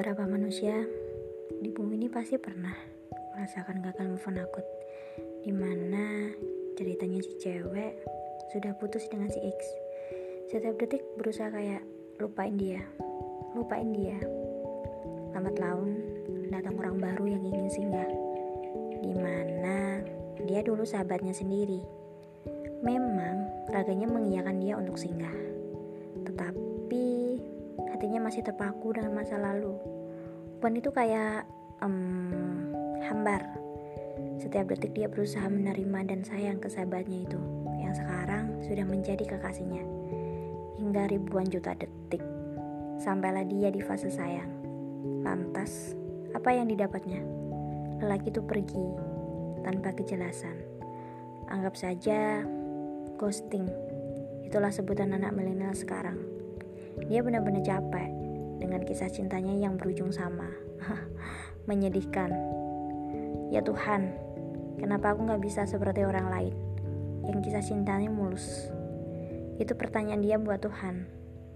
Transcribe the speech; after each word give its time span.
Beberapa 0.00 0.24
manusia 0.24 0.72
di 1.60 1.68
bumi 1.68 2.00
ini 2.00 2.08
pasti 2.08 2.40
pernah 2.40 2.72
merasakan 3.36 3.84
gagal 3.84 4.08
move 4.08 4.28
on 4.32 4.40
akut 4.40 4.64
Di 5.44 5.52
mana 5.52 6.32
ceritanya 6.72 7.20
si 7.20 7.36
cewek 7.36 8.00
sudah 8.48 8.72
putus 8.80 9.04
dengan 9.12 9.28
si 9.28 9.36
X. 9.44 9.60
Setiap 10.48 10.80
detik 10.80 11.04
berusaha 11.20 11.52
kayak 11.52 11.84
lupain 12.16 12.56
dia 12.56 12.80
Lupain 13.52 13.92
dia. 13.92 14.16
Lambat 15.36 15.60
laun 15.60 15.92
datang 16.48 16.80
orang 16.80 16.96
baru 16.96 17.36
yang 17.36 17.44
ingin 17.44 17.68
singgah 17.68 18.08
Di 19.04 19.12
mana 19.12 20.00
dia 20.48 20.64
dulu 20.64 20.80
sahabatnya 20.80 21.36
sendiri. 21.36 21.84
Memang 22.80 23.68
raganya 23.68 24.08
mengiyakan 24.08 24.64
dia 24.64 24.80
untuk 24.80 24.96
singgah 24.96 25.36
Tetapi 26.24 27.36
hatinya 28.00 28.32
masih 28.32 28.40
terpaku 28.40 28.96
dengan 28.96 29.12
masa 29.12 29.36
lalu. 29.36 29.99
Puan 30.60 30.76
itu 30.76 30.92
kayak 30.92 31.48
um, 31.80 32.68
hambar. 33.00 33.40
Setiap 34.36 34.68
detik 34.68 34.92
dia 34.92 35.08
berusaha 35.08 35.48
menerima 35.48 36.04
dan 36.04 36.20
sayang 36.20 36.60
ke 36.60 36.68
sahabatnya 36.68 37.24
itu, 37.24 37.40
yang 37.80 37.96
sekarang 37.96 38.60
sudah 38.60 38.84
menjadi 38.84 39.24
kekasihnya. 39.24 39.80
Hingga 40.76 41.16
ribuan 41.16 41.48
juta 41.48 41.72
detik, 41.72 42.20
sampailah 43.00 43.48
dia 43.48 43.72
di 43.72 43.80
fase 43.80 44.12
sayang. 44.12 44.52
Lantas, 45.24 45.96
apa 46.36 46.52
yang 46.52 46.68
didapatnya? 46.68 47.24
Lelaki 48.04 48.28
itu 48.28 48.44
pergi 48.44 48.84
tanpa 49.64 49.96
kejelasan. 49.96 50.60
Anggap 51.48 51.72
saja 51.72 52.44
ghosting. 53.16 53.64
Itulah 54.44 54.68
sebutan 54.68 55.16
anak 55.16 55.32
milenial 55.32 55.72
sekarang. 55.72 56.20
Dia 57.08 57.24
benar-benar 57.24 57.64
capek 57.64 58.19
dengan 58.60 58.84
kisah 58.84 59.08
cintanya 59.08 59.56
yang 59.56 59.80
berujung 59.80 60.12
sama. 60.12 60.46
Menyedihkan. 61.68 62.30
Ya 63.50 63.64
Tuhan, 63.64 64.14
kenapa 64.78 65.16
aku 65.16 65.26
gak 65.26 65.42
bisa 65.42 65.64
seperti 65.66 66.04
orang 66.06 66.28
lain 66.30 66.54
yang 67.26 67.40
kisah 67.40 67.64
cintanya 67.64 68.12
mulus? 68.12 68.70
Itu 69.56 69.74
pertanyaan 69.74 70.22
dia 70.22 70.36
buat 70.38 70.62
Tuhan. 70.62 71.08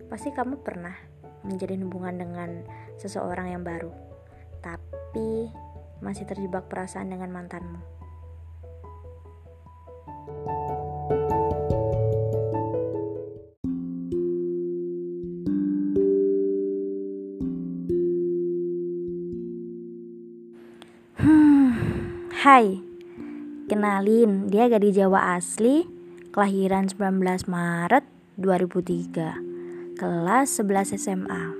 Pasti 0.09 0.33
kamu 0.33 0.65
pernah 0.65 0.97
menjadi 1.45 1.77
hubungan 1.85 2.17
dengan 2.17 2.51
seseorang 2.97 3.53
yang 3.53 3.63
baru, 3.63 3.93
tapi 4.65 5.53
masih 6.01 6.25
terjebak 6.25 6.67
perasaan 6.73 7.13
dengan 7.13 7.31
mantanmu. 7.31 7.94
Hai, 22.45 22.77
kenalin 23.73 24.53
dia 24.53 24.69
gadis 24.69 25.01
Jawa 25.01 25.41
asli, 25.41 25.89
kelahiran 26.29 26.93
19 26.93 27.49
Maret 27.49 28.05
2003, 28.37 29.97
kelas 29.97 30.49
11 30.61 30.93
SMA. 30.93 31.57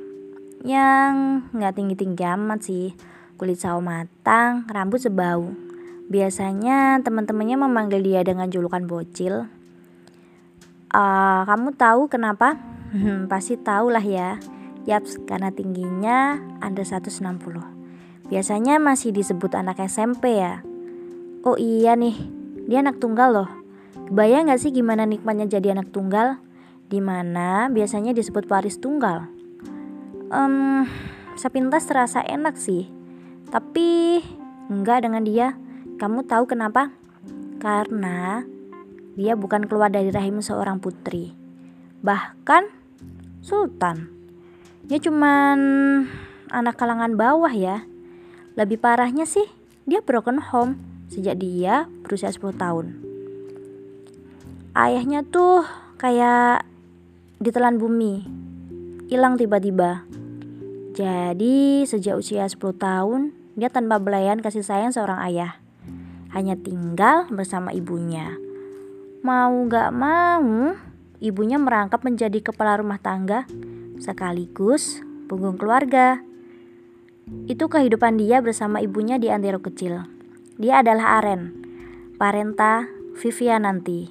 Yang 0.61 1.15
nggak 1.57 1.73
tinggi-tinggi 1.73 2.25
amat 2.37 2.69
sih, 2.69 2.93
kulit 3.41 3.65
sawo 3.65 3.81
matang, 3.81 4.69
rambut 4.69 5.01
sebau. 5.01 5.57
Biasanya 6.13 7.01
teman-temannya 7.01 7.65
memanggil 7.65 8.05
dia 8.05 8.21
dengan 8.21 8.53
julukan 8.53 8.85
bocil. 8.85 9.49
Uh, 10.93 11.49
kamu 11.49 11.81
tahu 11.81 12.13
kenapa? 12.13 12.61
Hmm, 12.93 13.25
pasti 13.33 13.57
tahu 13.57 13.89
lah 13.89 14.05
ya. 14.05 14.37
Yaps, 14.85 15.17
karena 15.25 15.49
tingginya 15.49 16.45
ada 16.61 16.85
160. 16.85 17.25
Biasanya 18.29 18.77
masih 18.77 19.17
disebut 19.17 19.57
anak 19.57 19.81
SMP 19.81 20.45
ya. 20.45 20.61
Oh 21.45 21.61
iya 21.61 21.93
nih, 21.93 22.17
dia 22.65 22.81
anak 22.81 23.05
tunggal 23.05 23.29
loh. 23.29 23.51
Kebayang 24.09 24.49
gak 24.49 24.65
sih 24.65 24.73
gimana 24.73 25.05
nikmatnya 25.05 25.45
jadi 25.45 25.77
anak 25.77 25.93
tunggal? 25.93 26.41
Di 26.89 27.05
mana 27.05 27.69
biasanya 27.69 28.17
disebut 28.17 28.49
paris 28.49 28.81
tunggal. 28.81 29.29
Um, 30.33 30.89
sepintas 31.37 31.85
terasa 31.85 32.25
enak 32.25 32.57
sih. 32.57 32.89
Tapi 33.53 34.25
enggak 34.73 35.05
dengan 35.05 35.21
dia. 35.21 35.53
Kamu 36.01 36.25
tahu 36.25 36.49
kenapa? 36.49 36.97
Karena 37.61 38.41
dia 39.13 39.37
bukan 39.37 39.69
keluar 39.69 39.93
dari 39.93 40.09
rahim 40.09 40.41
seorang 40.41 40.81
putri. 40.81 41.37
Bahkan 42.01 42.73
sultan. 43.45 44.09
Dia 44.89 44.97
cuman 44.97 45.61
anak 46.49 46.81
kalangan 46.81 47.21
bawah 47.21 47.53
ya. 47.53 47.85
Lebih 48.57 48.81
parahnya 48.81 49.29
sih, 49.29 49.45
dia 49.85 50.01
broken 50.01 50.41
home 50.41 50.94
sejak 51.09 51.41
dia 51.41 51.89
berusia 52.05 52.31
10 52.33 52.55
tahun. 52.57 52.87
Ayahnya 54.75 55.23
tuh 55.23 55.63
kayak 56.01 56.67
ditelan 57.39 57.79
bumi, 57.79 58.27
hilang 59.07 59.39
tiba-tiba. 59.39 60.03
Jadi 60.95 61.83
sejak 61.87 62.19
usia 62.19 62.47
10 62.47 62.59
tahun, 62.79 63.35
dia 63.59 63.71
tanpa 63.71 63.99
belayan 63.99 64.43
kasih 64.43 64.63
sayang 64.63 64.95
seorang 64.95 65.19
ayah. 65.27 65.59
Hanya 66.35 66.59
tinggal 66.59 67.31
bersama 67.31 67.71
ibunya. 67.71 68.35
Mau 69.23 69.67
gak 69.71 69.91
mau, 69.95 70.75
ibunya 71.23 71.59
merangkap 71.59 72.03
menjadi 72.03 72.39
kepala 72.43 72.83
rumah 72.83 72.99
tangga 72.99 73.47
sekaligus 74.03 75.01
punggung 75.27 75.57
keluarga. 75.57 76.21
Itu 77.49 77.73
kehidupan 77.73 78.21
dia 78.21 78.45
bersama 78.45 78.85
ibunya 78.85 79.17
di 79.17 79.33
Antero 79.33 79.63
kecil. 79.63 80.14
Dia 80.55 80.87
adalah 80.87 81.19
Aren, 81.19 81.51
Parenta 82.15 82.87
Viviananti. 83.19 84.07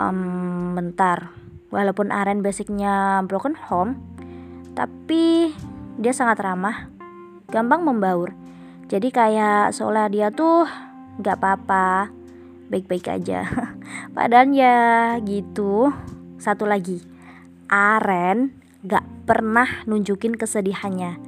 Um, 0.00 0.72
bentar, 0.72 1.28
walaupun 1.68 2.08
Aren 2.08 2.40
basicnya 2.40 3.20
broken 3.28 3.52
home, 3.68 4.00
tapi 4.72 5.52
dia 6.00 6.16
sangat 6.16 6.40
ramah, 6.40 6.88
gampang 7.52 7.84
membaur. 7.84 8.32
Jadi 8.88 9.12
kayak 9.12 9.76
seolah 9.76 10.08
dia 10.08 10.32
tuh 10.32 10.64
gak 11.20 11.36
apa-apa, 11.36 12.08
baik-baik 12.72 13.12
aja. 13.12 13.44
Padahal 14.16 14.56
ya 14.56 15.20
gitu. 15.20 15.92
Satu 16.40 16.64
lagi, 16.64 17.04
Aren 17.68 18.56
gak 18.88 19.04
pernah 19.28 19.68
nunjukin 19.84 20.32
kesedihannya 20.32 21.20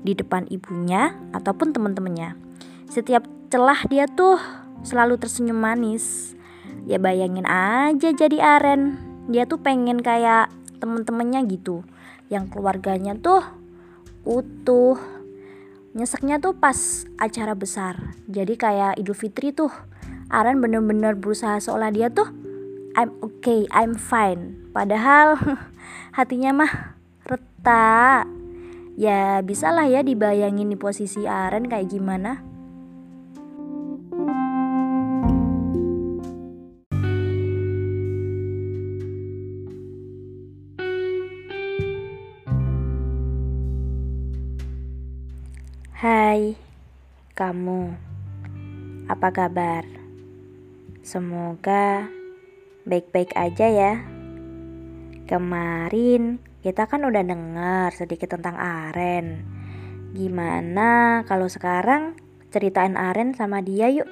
di 0.00 0.16
depan 0.16 0.48
ibunya 0.48 1.12
ataupun 1.36 1.76
temen-temennya. 1.76 2.40
Setiap 2.88 3.35
celah 3.46 3.78
dia 3.86 4.10
tuh 4.10 4.38
selalu 4.82 5.18
tersenyum 5.18 5.58
manis. 5.58 6.34
Ya 6.86 6.98
bayangin 7.02 7.46
aja 7.46 8.10
jadi 8.14 8.38
Aren. 8.38 8.98
Dia 9.26 9.46
tuh 9.46 9.58
pengen 9.58 10.02
kayak 10.02 10.50
temen-temennya 10.78 11.42
gitu. 11.50 11.82
Yang 12.30 12.54
keluarganya 12.54 13.18
tuh 13.18 13.42
utuh. 14.26 14.98
Nyeseknya 15.96 16.38
tuh 16.42 16.54
pas 16.58 17.08
acara 17.16 17.56
besar. 17.56 18.14
Jadi 18.28 18.54
kayak 18.54 18.98
Idul 19.00 19.16
Fitri 19.16 19.50
tuh. 19.50 19.70
Aren 20.26 20.58
bener-bener 20.58 21.14
berusaha 21.14 21.62
seolah 21.62 21.94
dia 21.94 22.10
tuh 22.10 22.26
I'm 22.96 23.12
okay, 23.20 23.68
I'm 23.70 23.94
fine. 23.94 24.72
Padahal 24.74 25.38
hatinya 26.18 26.64
mah 26.64 26.72
retak. 27.28 28.24
Ya 28.96 29.44
bisalah 29.44 29.84
ya 29.84 30.00
dibayangin 30.00 30.72
di 30.72 30.78
posisi 30.80 31.28
Aren 31.28 31.68
kayak 31.68 31.92
gimana. 31.92 32.55
Hai, 46.06 46.54
kamu, 47.34 47.90
apa 49.10 49.28
kabar? 49.34 49.82
Semoga 51.02 52.06
baik-baik 52.86 53.34
aja 53.34 53.66
ya. 53.66 54.06
Kemarin 55.26 56.38
kita 56.62 56.86
kan 56.86 57.02
udah 57.02 57.26
dengar 57.26 57.90
sedikit 57.90 58.38
tentang 58.38 58.54
Aren. 58.54 59.50
Gimana 60.14 61.26
kalau 61.26 61.50
sekarang 61.50 62.14
ceritain 62.54 62.94
Aren 62.94 63.34
sama 63.34 63.58
dia 63.58 63.90
yuk? 63.90 64.06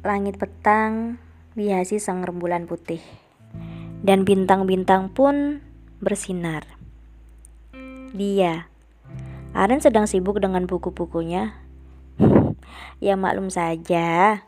Langit 0.00 0.40
petang 0.40 1.20
dihiasi 1.60 2.00
sang 2.00 2.24
rembulan 2.24 2.64
putih. 2.64 3.04
Dan 4.00 4.24
bintang-bintang 4.24 5.12
pun 5.12 5.60
bersinar. 6.00 6.64
Dia 8.16 8.69
Aren 9.50 9.82
sedang 9.82 10.06
sibuk 10.06 10.38
dengan 10.38 10.70
buku-bukunya. 10.70 11.58
ya 13.04 13.18
maklum 13.18 13.50
saja, 13.50 14.42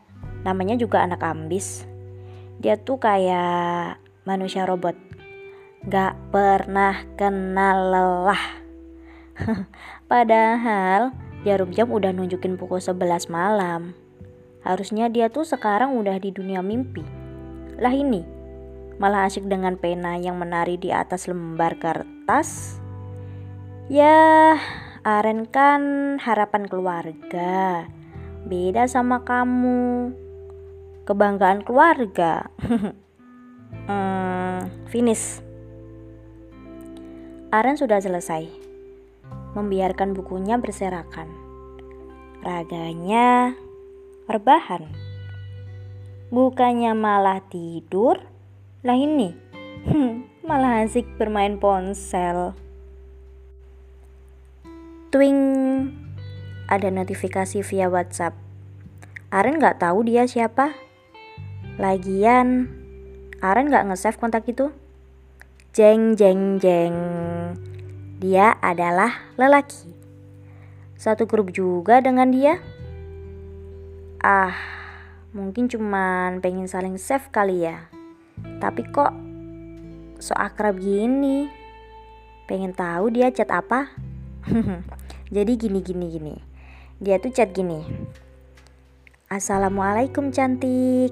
namanya 0.47 0.79
juga 0.79 1.03
anak 1.03 1.19
ambis. 1.23 1.83
Dia 2.63 2.79
tuh 2.79 3.03
kayak 3.03 3.99
manusia 4.23 4.63
robot. 4.63 4.95
Gak 5.83 6.15
pernah 6.31 7.03
kenal 7.19 7.91
lelah. 7.91 8.43
Padahal 10.11 11.11
jarum 11.43 11.75
jam 11.75 11.91
udah 11.91 12.15
nunjukin 12.15 12.55
pukul 12.55 12.79
11 12.79 13.27
malam. 13.27 13.91
Harusnya 14.63 15.11
dia 15.11 15.27
tuh 15.27 15.43
sekarang 15.43 15.99
udah 15.99 16.15
di 16.23 16.31
dunia 16.31 16.63
mimpi. 16.63 17.03
Lah 17.75 17.91
ini, 17.91 18.23
malah 18.95 19.27
asyik 19.27 19.51
dengan 19.51 19.75
pena 19.75 20.15
yang 20.15 20.39
menari 20.39 20.79
di 20.79 20.95
atas 20.95 21.27
lembar 21.27 21.75
kertas. 21.75 22.79
Ya, 23.91 24.55
Aren 25.03 25.43
kan 25.51 26.15
harapan 26.15 26.63
keluarga. 26.63 27.91
Beda 28.47 28.87
sama 28.87 29.27
kamu. 29.27 30.15
Kebanggaan 31.03 31.67
keluarga. 31.67 32.47
hmm, 33.83 34.71
finish. 34.95 35.43
Aren 37.51 37.75
sudah 37.75 37.99
selesai. 37.99 38.47
Membiarkan 39.59 40.15
bukunya 40.15 40.55
berserakan. 40.55 41.27
Raganya 42.39 43.59
rebahan. 44.31 44.87
Bukannya 46.31 46.95
malah 46.95 47.43
tidur, 47.51 48.23
lah 48.87 48.95
ini 48.95 49.35
malah 50.47 50.87
asik 50.87 51.19
bermain 51.19 51.59
ponsel. 51.59 52.55
Twing, 55.13 55.93
ada 56.65 56.89
notifikasi 56.89 57.61
via 57.61 57.85
WhatsApp. 57.85 58.33
Aren 59.29 59.61
nggak 59.61 59.77
tahu 59.77 60.09
dia 60.09 60.25
siapa. 60.25 60.73
Lagian, 61.77 62.65
Aren 63.37 63.69
nggak 63.69 63.93
nge-save 63.93 64.17
kontak 64.17 64.49
itu. 64.49 64.73
Jeng 65.69 66.17
jeng 66.17 66.57
jeng. 66.57 66.97
Dia 68.17 68.57
adalah 68.57 69.29
lelaki. 69.37 69.93
Satu 70.97 71.29
grup 71.29 71.53
juga 71.53 72.01
dengan 72.01 72.33
dia. 72.33 72.57
Ah, 74.17 74.57
mungkin 75.29 75.69
cuman 75.69 76.41
pengen 76.41 76.65
saling 76.65 76.97
save 76.97 77.29
kali 77.29 77.69
ya. 77.69 77.85
Tapi 78.57 78.81
kok 78.89 79.13
so 80.17 80.33
akrab 80.33 80.81
gini? 80.81 81.53
Pengen 82.49 82.73
tahu 82.73 83.13
dia 83.13 83.29
chat 83.29 83.53
apa? 83.53 83.93
Jadi 85.33 85.57
gini 85.57 85.81
gini 85.81 86.05
gini. 86.13 86.35
Dia 87.01 87.17
tuh 87.17 87.33
chat 87.33 87.57
gini. 87.57 87.81
Assalamualaikum 89.33 90.29
cantik. 90.29 91.09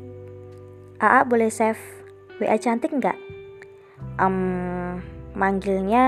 Aa 1.02 1.26
boleh 1.26 1.50
save 1.50 1.82
WA 2.38 2.62
cantik 2.62 2.94
nggak? 2.94 3.42
um, 4.22 5.00
manggilnya 5.34 6.06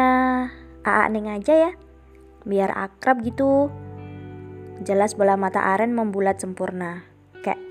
AA 0.83 1.05
Neng 1.13 1.29
aja 1.31 1.53
ya 1.69 1.71
biar 2.43 2.75
akrab 2.75 3.23
gitu 3.23 3.71
jelas 4.83 5.15
bola 5.15 5.39
mata 5.39 5.63
Aren 5.63 5.95
membulat 5.95 6.43
sempurna 6.43 7.07
kayak 7.39 7.61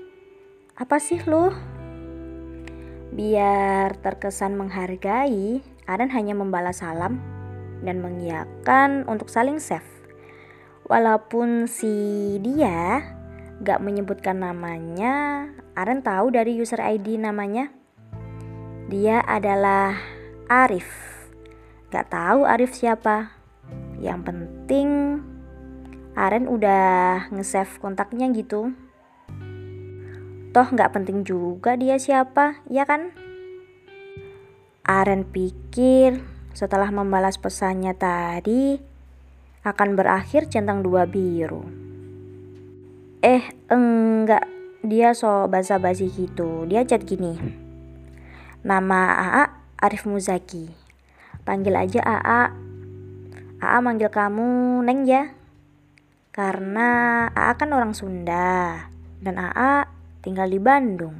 apa 0.73 0.97
sih 0.97 1.21
lu 1.29 1.53
biar 3.13 3.93
terkesan 4.01 4.57
menghargai 4.57 5.61
Aren 5.85 6.09
hanya 6.09 6.33
membalas 6.33 6.81
salam 6.81 7.21
dan 7.85 8.01
mengiyakan 8.01 9.05
untuk 9.05 9.29
saling 9.29 9.61
save 9.61 9.85
walaupun 10.87 11.69
si 11.71 11.93
dia 12.43 13.03
gak 13.63 13.79
menyebutkan 13.79 14.43
namanya 14.43 15.47
Aren 15.73 16.03
tahu 16.03 16.33
dari 16.33 16.59
user 16.59 16.81
ID 16.83 17.17
namanya 17.17 17.71
dia 18.93 19.23
adalah 19.25 19.95
Arif. 20.51 20.85
Gak 21.89 22.13
tahu 22.13 22.45
Arif 22.45 22.75
siapa. 22.75 23.31
Yang 23.97 24.19
penting 24.27 24.89
Aren 26.13 26.45
udah 26.45 27.25
nge-save 27.33 27.81
kontaknya 27.81 28.29
gitu. 28.35 28.75
Toh 30.53 30.67
gak 30.69 30.93
penting 30.93 31.25
juga 31.25 31.73
dia 31.73 31.97
siapa, 31.97 32.61
ya 32.69 32.85
kan? 32.85 33.15
Aren 34.85 35.25
pikir 35.25 36.21
setelah 36.53 36.93
membalas 36.93 37.41
pesannya 37.41 37.97
tadi 37.97 38.77
akan 39.63 39.95
berakhir 39.95 40.51
centang 40.51 40.83
dua 40.83 41.07
biru. 41.07 41.63
Eh, 43.23 43.43
enggak. 43.71 44.43
Dia 44.83 45.15
so 45.15 45.47
basa-basi 45.47 46.11
gitu. 46.11 46.67
Dia 46.67 46.83
chat 46.83 47.07
gini. 47.07 47.39
Nama 48.67 48.99
AA 49.15 49.43
Arif 49.79 50.03
Muzaki. 50.03 50.67
Panggil 51.47 51.79
aja 51.79 52.03
AA. 52.03 52.51
AA 53.63 53.77
manggil 53.79 54.11
kamu 54.11 54.83
Neng 54.83 55.07
ya. 55.07 55.31
Karena 56.35 57.31
AA 57.31 57.55
kan 57.55 57.71
orang 57.71 57.95
Sunda 57.95 58.91
dan 59.23 59.39
AA 59.39 59.87
tinggal 60.19 60.51
di 60.51 60.59
Bandung. 60.59 61.15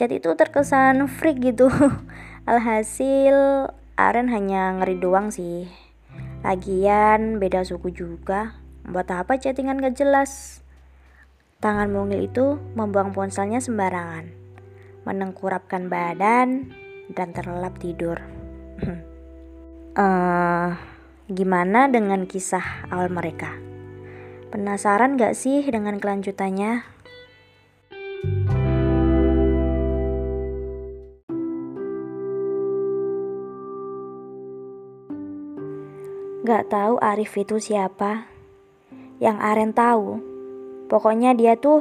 Chat 0.00 0.08
itu 0.08 0.32
terkesan 0.32 1.04
freak 1.04 1.44
gitu. 1.44 1.68
Alhasil 2.48 3.68
Aren 4.00 4.32
hanya 4.32 4.80
ngeri 4.80 4.96
doang 4.96 5.28
sih. 5.28 5.83
Lagian 6.44 7.40
beda 7.40 7.64
suku 7.64 7.88
juga. 7.88 8.60
Buat 8.84 9.08
apa 9.16 9.40
chattingan 9.40 9.80
gak 9.80 9.96
jelas? 9.96 10.60
Tangan 11.64 11.88
mungil 11.88 12.28
itu 12.28 12.60
membuang 12.76 13.16
ponselnya 13.16 13.64
sembarangan. 13.64 14.28
Menengkurapkan 15.08 15.88
badan 15.88 16.68
dan 17.08 17.32
terlelap 17.32 17.80
tidur. 17.80 18.20
uh, 19.96 20.76
gimana 21.40 21.88
dengan 21.88 22.28
kisah 22.28 22.92
awal 22.92 23.08
mereka? 23.08 23.56
Penasaran 24.52 25.16
gak 25.16 25.32
sih 25.32 25.64
dengan 25.64 25.96
kelanjutannya? 25.96 26.93
Gak 36.44 36.68
tahu 36.68 37.00
Arif 37.00 37.32
itu 37.40 37.56
siapa. 37.56 38.28
Yang 39.16 39.38
Aren 39.40 39.72
tahu, 39.72 40.20
pokoknya 40.92 41.32
dia 41.32 41.56
tuh 41.56 41.80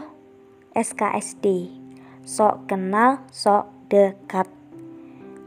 SKSD. 0.72 1.68
Sok 2.24 2.72
kenal, 2.72 3.28
sok 3.28 3.68
dekat 3.92 4.48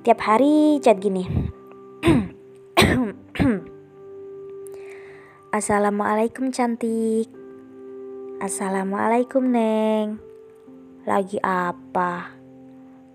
tiap 0.05 0.23
hari 0.23 0.79
chat 0.79 1.03
gini 1.03 1.27
Assalamualaikum 5.57 6.55
cantik 6.55 7.27
Assalamualaikum 8.39 9.43
Neng 9.51 10.23
Lagi 11.03 11.43
apa? 11.43 12.37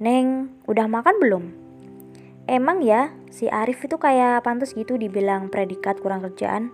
Neng, 0.04 0.50
udah 0.68 0.90
makan 0.90 1.16
belum? 1.22 1.61
Emang 2.50 2.82
ya, 2.82 3.14
si 3.30 3.46
Arif 3.46 3.86
itu 3.86 4.02
kayak 4.02 4.42
pantas 4.42 4.74
gitu 4.74 4.98
dibilang 4.98 5.54
predikat 5.54 6.02
kurang 6.02 6.26
kerjaan? 6.26 6.74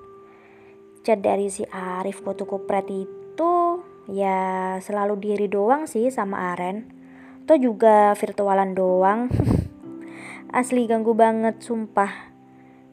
Chat 1.04 1.20
dari 1.20 1.52
si 1.52 1.68
Arif 1.68 2.24
foto 2.24 2.48
kupret 2.48 2.88
itu 2.88 3.84
ya 4.08 4.76
selalu 4.80 5.20
diri 5.20 5.48
doang 5.52 5.84
sih 5.88 6.08
sama 6.08 6.56
Aren. 6.56 6.88
Atau 7.44 7.60
juga 7.60 8.16
virtualan 8.16 8.76
doang. 8.76 9.32
Asli 10.60 10.88
ganggu 10.88 11.16
banget 11.16 11.60
sumpah. 11.60 12.32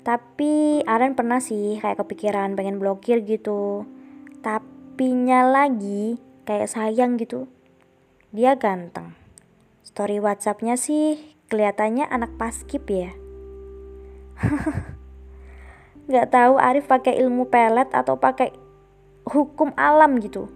Tapi 0.02 0.83
Aren 0.85 1.14
pernah 1.19 1.38
sih 1.38 1.78
kayak 1.78 2.02
kepikiran 2.07 2.59
pengen 2.59 2.78
blokir 2.83 3.23
gitu. 3.23 3.87
Tapi 4.43 5.11
nya 5.14 5.47
lagi 5.47 6.19
kayak 6.47 6.71
sayang 6.71 7.16
gitu. 7.19 7.50
Dia 8.35 8.59
ganteng. 8.59 9.14
Story 9.83 10.19
whatsappnya 10.19 10.75
sih 10.75 11.34
kelihatannya 11.49 12.09
anak 12.09 12.37
paskip 12.41 12.87
ya 12.89 13.13
nggak 16.09 16.29
tahu 16.31 16.61
Arif 16.61 16.85
pakai 16.91 17.17
ilmu 17.21 17.49
pelet 17.49 17.89
atau 17.93 18.21
pakai 18.21 18.53
hukum 19.25 19.73
alam 19.77 20.21
gitu 20.21 20.53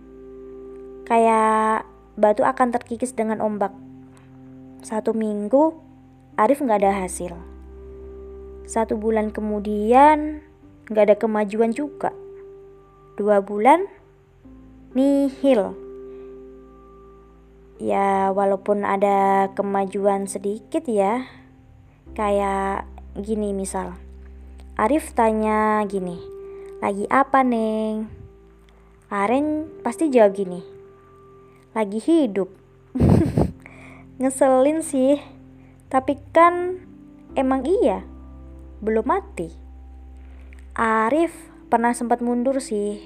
kayak 1.09 1.88
batu 2.21 2.45
akan 2.45 2.68
terkikis 2.75 3.16
dengan 3.16 3.40
ombak 3.40 3.73
satu 4.83 5.16
minggu 5.16 5.88
Arif 6.38 6.62
nggak 6.62 6.87
ada 6.87 7.02
hasil. 7.02 7.35
Satu 8.62 8.95
bulan 8.95 9.35
kemudian 9.35 10.38
nggak 10.87 11.04
ada 11.11 11.16
kemajuan 11.18 11.75
juga. 11.75 12.14
Dua 13.18 13.42
bulan 13.42 13.90
nihil. 14.95 15.75
Ya 17.78 18.35
walaupun 18.35 18.82
ada 18.82 19.50
kemajuan 19.54 20.26
sedikit 20.26 20.82
ya. 20.90 21.30
Kayak 22.18 22.90
gini 23.14 23.54
misal. 23.54 23.94
Arif 24.75 25.14
tanya 25.14 25.87
gini. 25.87 26.18
Lagi 26.82 27.06
apa 27.06 27.47
neng? 27.47 28.11
Aren 29.11 29.70
pasti 29.87 30.11
jawab 30.11 30.35
gini. 30.35 30.61
Lagi 31.75 32.02
hidup. 32.02 32.50
Ngeselin 34.20 34.82
sih. 34.82 35.23
Tapi 35.87 36.18
kan 36.35 36.82
emang 37.38 37.62
iya, 37.62 38.02
belum 38.82 39.06
mati. 39.06 39.54
Arif 40.75 41.35
pernah 41.70 41.94
sempat 41.94 42.23
mundur 42.23 42.58
sih. 42.58 42.99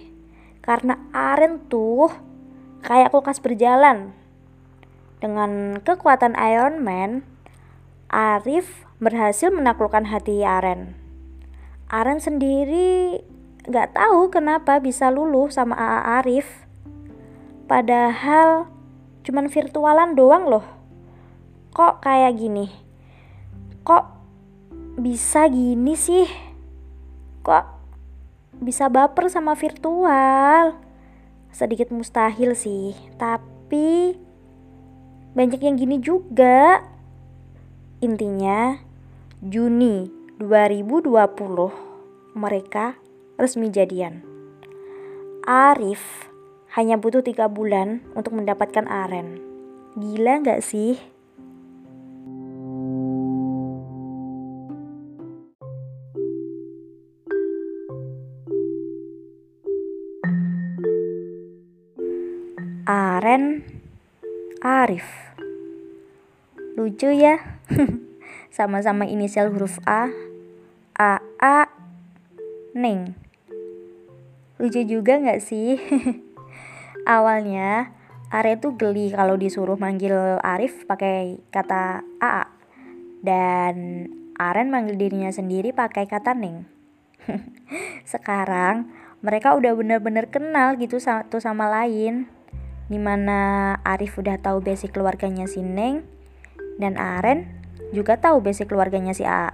Karena 0.65 0.97
Aren 1.13 1.61
tuh 1.69 2.09
kayak 2.81 3.13
kulkas 3.13 3.41
berjalan. 3.41 4.22
Dengan 5.23 5.79
kekuatan 5.79 6.35
Iron 6.35 6.83
Man, 6.83 7.23
Arif 8.11 8.83
berhasil 8.99 9.55
menaklukkan 9.55 10.11
hati 10.11 10.43
Aren. 10.43 10.99
Aren 11.87 12.19
sendiri 12.19 13.23
gak 13.71 13.95
tahu 13.95 14.35
kenapa 14.35 14.83
bisa 14.83 15.15
luluh 15.15 15.47
sama 15.55 15.79
AA 15.79 16.19
Arif. 16.19 16.67
Padahal 17.71 18.67
cuman 19.23 19.47
virtualan 19.47 20.19
doang 20.19 20.51
loh. 20.51 20.67
Kok 21.71 22.03
kayak 22.03 22.43
gini? 22.43 22.67
Kok 23.87 24.05
bisa 24.99 25.47
gini 25.47 25.95
sih? 25.95 26.27
Kok 27.47 27.65
bisa 28.59 28.91
baper 28.91 29.31
sama 29.31 29.55
virtual? 29.55 30.83
Sedikit 31.55 31.95
mustahil 31.95 32.59
sih, 32.59 32.99
tapi 33.23 34.19
banyak 35.33 35.61
yang 35.65 35.77
gini 35.81 35.97
juga. 35.99 36.85
Intinya, 38.05 38.77
Juni 39.41 40.13
2020 40.37 42.37
mereka 42.37 43.01
resmi 43.41 43.73
jadian. 43.73 44.21
Arif 45.43 46.31
hanya 46.77 46.97
butuh 46.97 47.25
tiga 47.25 47.49
bulan 47.49 48.05
untuk 48.15 48.37
mendapatkan 48.37 48.87
Aren. 48.87 49.41
Gila 49.97 50.45
nggak 50.45 50.63
sih? 50.65 50.97
Aren 62.83 63.72
Arif 64.63 65.35
Lucu 66.79 67.11
ya. 67.11 67.59
Sama-sama 68.57 69.11
inisial 69.11 69.51
huruf 69.51 69.83
A. 69.83 70.07
A 70.95 71.19
A 71.43 71.67
Neng. 72.71 73.19
Lucu 74.63 74.87
juga 74.87 75.19
nggak 75.19 75.43
sih? 75.43 75.83
Awalnya 77.11 77.91
Are 78.31 78.55
tuh 78.63 78.79
geli 78.79 79.11
kalau 79.11 79.35
disuruh 79.35 79.75
manggil 79.75 80.15
Arif 80.47 80.87
pakai 80.87 81.43
kata 81.51 82.07
A 82.23 82.47
dan 83.19 84.07
Aren 84.39 84.71
manggil 84.71 84.95
dirinya 84.95 85.35
sendiri 85.35 85.75
pakai 85.75 86.07
kata 86.07 86.39
Neng. 86.39 86.71
Sekarang 88.07 88.95
mereka 89.27 89.59
udah 89.59 89.75
bener-bener 89.75 90.31
kenal 90.31 90.79
gitu 90.79 91.03
satu 91.03 91.43
sama 91.43 91.67
lain. 91.67 92.31
Di 92.87 92.99
mana 92.99 93.75
Arif 93.87 94.19
udah 94.19 94.39
tahu 94.41 94.65
basic 94.65 94.95
keluarganya 94.97 95.47
si 95.47 95.61
Neng, 95.63 96.03
dan 96.81 96.97
Aren 96.97 97.49
juga 97.93 98.17
tahu 98.17 98.41
basic 98.41 98.73
keluarganya 98.73 99.13
si 99.13 99.27
A. 99.29 99.53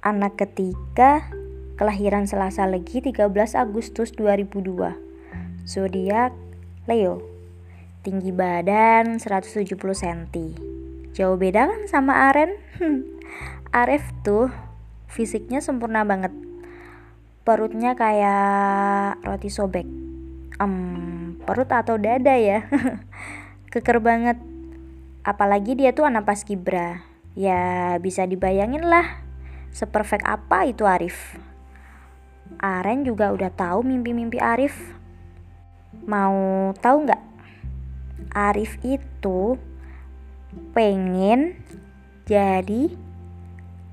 Anak 0.00 0.40
ketiga 0.40 1.26
kelahiran 1.76 2.24
Selasa 2.24 2.64
Legi 2.64 3.04
13 3.04 3.28
Agustus 3.54 4.10
2002. 4.16 4.96
Zodiak 5.68 6.32
Leo. 6.88 7.20
Tinggi 8.00 8.32
badan 8.32 9.20
170 9.20 9.76
cm. 9.76 10.20
Jauh 11.12 11.36
beda 11.36 11.68
kan 11.68 11.82
sama 11.90 12.30
Aren? 12.30 12.56
Arif 13.74 14.06
tuh 14.24 14.48
fisiknya 15.10 15.60
sempurna 15.60 16.06
banget. 16.06 16.32
Perutnya 17.44 17.98
kayak 17.98 19.20
roti 19.26 19.50
sobek. 19.52 19.84
Um, 20.62 21.17
perut 21.48 21.72
atau 21.72 21.96
dada 21.96 22.36
ya. 22.36 22.68
Keker 23.72 24.04
banget. 24.04 24.36
Apalagi 25.24 25.80
dia 25.80 25.96
tuh 25.96 26.04
anak 26.04 26.28
pas 26.28 26.44
kibra. 26.44 27.00
Ya 27.32 27.96
bisa 28.04 28.28
dibayangin 28.28 28.84
lah. 28.84 29.24
Seperfect 29.72 30.28
apa 30.28 30.68
itu 30.68 30.84
Arif? 30.84 31.40
Aren 32.60 33.08
juga 33.08 33.32
udah 33.32 33.48
tahu 33.48 33.80
mimpi-mimpi 33.80 34.36
Arif. 34.36 34.76
Mau 36.04 36.68
tahu 36.76 37.08
nggak? 37.08 37.22
Arif 38.36 38.76
itu 38.84 39.56
pengen 40.76 41.56
jadi 42.28 42.92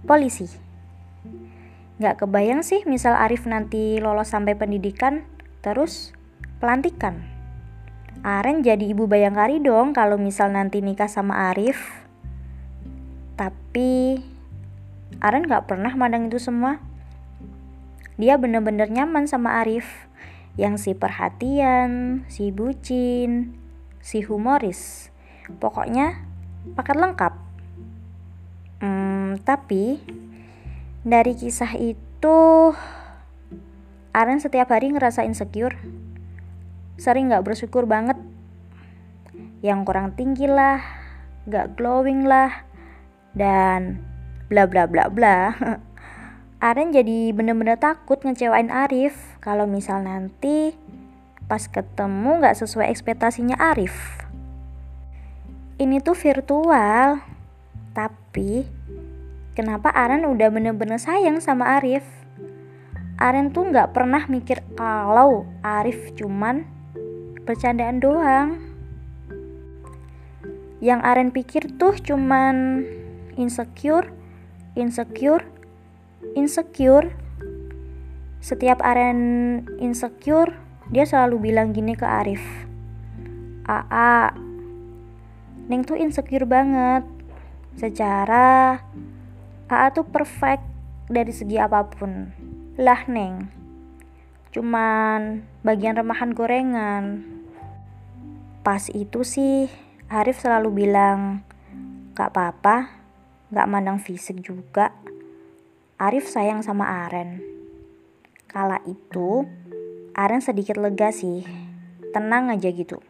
polisi. 0.04 0.52
Nggak 2.04 2.28
kebayang 2.28 2.68
sih 2.68 2.84
misal 2.84 3.16
Arif 3.16 3.48
nanti 3.48 4.04
lolos 4.04 4.28
sampai 4.28 4.60
pendidikan 4.60 5.24
terus 5.64 6.12
pelantikan 6.60 7.35
Aren 8.26 8.66
jadi 8.66 8.90
ibu 8.90 9.06
bayangkari 9.06 9.62
dong 9.62 9.94
kalau 9.94 10.18
misal 10.18 10.50
nanti 10.50 10.82
nikah 10.82 11.06
sama 11.06 11.54
Arif. 11.54 11.78
Tapi 13.38 14.18
Aren 15.22 15.46
gak 15.46 15.70
pernah 15.70 15.94
mandang 15.94 16.26
itu 16.26 16.42
semua. 16.42 16.82
Dia 18.18 18.42
bener-bener 18.42 18.90
nyaman 18.90 19.30
sama 19.30 19.62
Arif. 19.62 20.10
Yang 20.58 20.90
si 20.90 20.92
perhatian, 20.98 22.26
si 22.26 22.50
bucin, 22.50 23.54
si 24.02 24.26
humoris. 24.26 25.14
Pokoknya 25.62 26.26
paket 26.74 26.98
lengkap. 26.98 27.34
Hmm, 28.82 29.38
tapi 29.46 30.02
dari 31.06 31.38
kisah 31.38 31.78
itu 31.78 32.74
Aren 34.18 34.42
setiap 34.42 34.74
hari 34.74 34.90
ngerasa 34.90 35.22
insecure 35.30 35.78
sering 36.96 37.32
gak 37.32 37.44
bersyukur 37.44 37.88
banget. 37.88 38.20
Yang 39.64 39.80
kurang 39.88 40.14
tinggi 40.16 40.48
lah 40.48 40.80
gak 41.46 41.78
glowing 41.78 42.26
lah 42.26 42.66
dan 43.38 44.02
bla 44.50 44.66
bla 44.66 44.88
bla 44.90 45.12
bla. 45.12 45.54
Aren 46.66 46.90
jadi 46.90 47.30
bener-bener 47.36 47.78
takut 47.78 48.18
ngecewain 48.24 48.74
Arif 48.74 49.38
kalau 49.44 49.70
misal 49.70 50.02
nanti 50.02 50.74
pas 51.46 51.62
ketemu 51.70 52.42
gak 52.42 52.58
sesuai 52.58 52.90
ekspektasinya 52.90 53.60
Arif. 53.60 53.94
Ini 55.78 56.02
tuh 56.02 56.18
virtual 56.18 57.22
tapi 57.94 58.66
kenapa 59.54 59.94
Aren 59.94 60.26
udah 60.26 60.50
bener-bener 60.50 60.98
sayang 60.98 61.38
sama 61.44 61.78
Arif? 61.78 62.08
Aren 63.22 63.54
tuh 63.54 63.70
gak 63.70 63.94
pernah 63.94 64.26
mikir 64.26 64.66
kalau 64.74 65.46
Arif 65.62 66.18
cuman 66.18 66.75
bercandaan 67.46 68.02
doang. 68.02 68.50
Yang 70.82 71.00
Aren 71.06 71.30
pikir 71.32 71.72
tuh 71.78 71.96
cuman 72.02 72.84
insecure 73.40 74.12
insecure 74.76 75.46
insecure. 76.36 77.16
Setiap 78.44 78.84
Aren 78.84 79.20
insecure 79.82 80.54
dia 80.94 81.06
selalu 81.08 81.50
bilang 81.50 81.74
gini 81.74 81.98
ke 81.98 82.06
Arif. 82.06 82.44
Aa 83.66 84.36
Neng 85.66 85.82
tuh 85.82 85.98
insecure 85.98 86.46
banget. 86.46 87.02
Secara 87.74 88.78
Aa 89.66 89.90
tuh 89.90 90.06
perfect 90.06 90.62
dari 91.10 91.34
segi 91.34 91.58
apa 91.58 91.90
pun. 91.90 92.30
Lah 92.78 93.02
Neng. 93.10 93.50
Cuman 94.54 95.42
bagian 95.66 95.98
remahan 95.98 96.38
gorengan. 96.38 97.26
Pas 98.62 98.86
itu 98.94 99.26
sih 99.26 99.66
Arif 100.14 100.38
selalu 100.38 100.86
bilang 100.86 101.42
Gak 102.14 102.38
apa-apa 102.38 102.94
Gak 103.50 103.66
mandang 103.66 103.98
fisik 103.98 104.46
juga. 104.46 104.94
Arif 105.98 106.30
sayang 106.30 106.62
sama 106.62 107.10
Aren. 107.10 107.42
Kala 108.46 108.78
itu 108.86 109.50
Aren 110.14 110.46
sedikit 110.46 110.78
lega 110.78 111.10
sih. 111.10 111.42
Tenang 112.14 112.54
aja 112.54 112.70
gitu. 112.70 113.02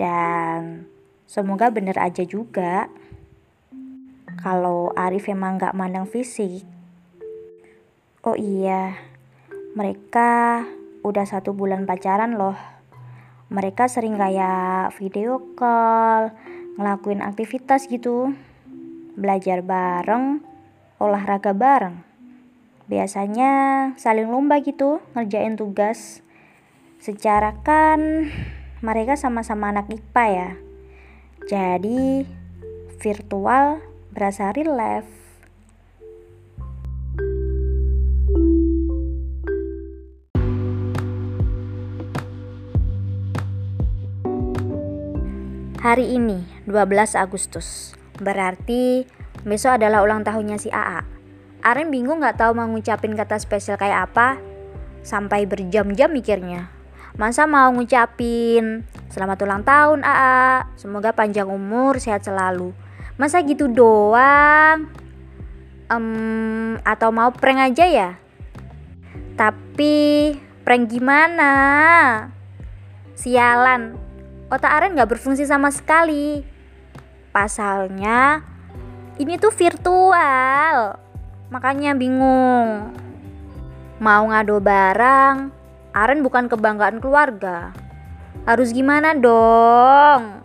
Dan 0.00 0.88
semoga 1.28 1.68
bener 1.68 2.00
aja 2.00 2.24
juga. 2.24 2.88
Kalau 4.40 4.96
Arif 4.96 5.28
emang 5.28 5.60
gak 5.60 5.76
mandang 5.76 6.08
fisik. 6.08 6.64
Oh 8.24 8.36
iya 8.36 8.96
Mereka 9.72 10.64
udah 11.04 11.24
satu 11.24 11.56
bulan 11.56 11.88
pacaran 11.88 12.36
loh 12.36 12.80
mereka 13.50 13.90
sering 13.90 14.14
kayak 14.14 14.94
video 14.94 15.42
call, 15.58 16.30
ngelakuin 16.78 17.18
aktivitas 17.18 17.90
gitu, 17.90 18.30
belajar 19.18 19.66
bareng, 19.66 20.38
olahraga 21.02 21.50
bareng. 21.50 21.98
Biasanya 22.86 23.50
saling 23.98 24.30
lomba 24.30 24.62
gitu, 24.62 25.02
ngerjain 25.18 25.58
tugas. 25.58 26.22
Secara 27.02 27.58
kan 27.66 28.30
mereka 28.86 29.18
sama-sama 29.18 29.74
anak 29.74 29.90
IPA 29.90 30.24
ya. 30.30 30.50
Jadi 31.50 32.22
virtual 33.02 33.82
berasa 34.14 34.54
real 34.54 34.78
life. 34.78 35.19
Hari 45.80 46.12
ini 46.12 46.44
12 46.68 47.16
Agustus. 47.16 47.96
Berarti 48.20 49.08
besok 49.48 49.80
adalah 49.80 50.04
ulang 50.04 50.20
tahunnya 50.20 50.60
si 50.60 50.68
AA. 50.68 51.00
Aren 51.64 51.88
bingung 51.88 52.20
gak 52.20 52.36
tahu 52.36 52.52
mau 52.52 52.68
ngucapin 52.68 53.16
kata 53.16 53.40
spesial 53.40 53.80
kayak 53.80 54.12
apa. 54.12 54.36
Sampai 55.00 55.48
berjam-jam 55.48 56.12
mikirnya. 56.12 56.68
Masa 57.16 57.48
mau 57.48 57.72
ngucapin 57.72 58.84
selamat 59.08 59.40
ulang 59.40 59.64
tahun 59.64 60.04
AA, 60.04 60.68
semoga 60.76 61.16
panjang 61.16 61.48
umur, 61.48 61.96
sehat 61.96 62.28
selalu. 62.28 62.76
Masa 63.16 63.40
gitu 63.40 63.64
doang? 63.72 64.84
Um, 65.88 66.76
atau 66.84 67.08
mau 67.08 67.32
prank 67.32 67.72
aja 67.72 67.88
ya? 67.88 68.10
Tapi 69.32 70.36
prank 70.60 70.92
gimana? 70.92 71.52
Sialan, 73.16 74.09
otak 74.50 74.68
Aren 74.68 74.98
gak 74.98 75.16
berfungsi 75.16 75.46
sama 75.46 75.70
sekali. 75.70 76.42
Pasalnya, 77.30 78.42
ini 79.22 79.38
tuh 79.38 79.54
virtual, 79.54 80.98
makanya 81.54 81.94
bingung. 81.94 82.90
Mau 84.02 84.22
ngado 84.26 84.58
barang, 84.58 85.54
Aren 85.94 86.20
bukan 86.26 86.50
kebanggaan 86.50 86.98
keluarga. 86.98 87.70
Harus 88.50 88.74
gimana 88.74 89.14
dong? 89.14 90.42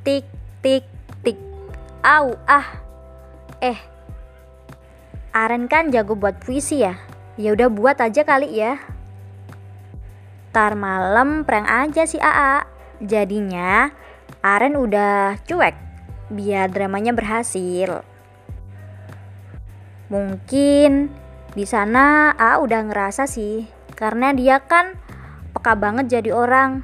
Tik, 0.00 0.24
tik, 0.64 0.88
tik. 1.20 1.36
Au, 2.00 2.32
ah. 2.48 2.80
Eh, 3.60 3.76
Aren 5.36 5.68
kan 5.68 5.92
jago 5.92 6.16
buat 6.16 6.40
puisi 6.40 6.80
ya. 6.80 6.96
Ya 7.34 7.52
udah 7.52 7.68
buat 7.68 7.98
aja 7.98 8.22
kali 8.22 8.54
ya. 8.54 8.78
Tar 10.54 10.78
malam 10.78 11.42
prank 11.42 11.66
aja 11.66 12.06
si 12.06 12.16
AA. 12.22 12.73
Jadinya 13.04 13.92
Aren 14.40 14.80
udah 14.80 15.36
cuek 15.44 15.76
biar 16.32 16.72
dramanya 16.72 17.12
berhasil. 17.12 18.00
Mungkin 20.08 21.12
di 21.52 21.64
sana 21.68 22.32
A 22.32 22.56
udah 22.64 22.80
ngerasa 22.88 23.28
sih 23.28 23.68
karena 23.92 24.32
dia 24.32 24.64
kan 24.64 24.96
peka 25.52 25.76
banget 25.76 26.08
jadi 26.20 26.32
orang. 26.32 26.80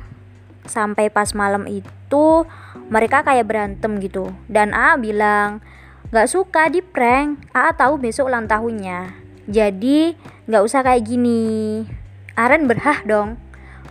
Sampai 0.69 1.09
pas 1.09 1.33
malam 1.33 1.65
itu 1.65 2.45
mereka 2.93 3.25
kayak 3.25 3.49
berantem 3.49 3.97
gitu 4.05 4.29
dan 4.45 4.77
A 4.77 5.01
bilang 5.01 5.65
gak 6.13 6.29
suka 6.29 6.69
di 6.69 6.85
prank. 6.85 7.49
A 7.57 7.73
tahu 7.73 7.97
besok 7.97 8.29
ulang 8.29 8.45
tahunnya. 8.45 9.17
Jadi 9.49 10.21
gak 10.45 10.65
usah 10.69 10.85
kayak 10.85 11.09
gini. 11.09 11.89
Aren 12.37 12.69
berhah 12.69 13.01
dong. 13.09 13.41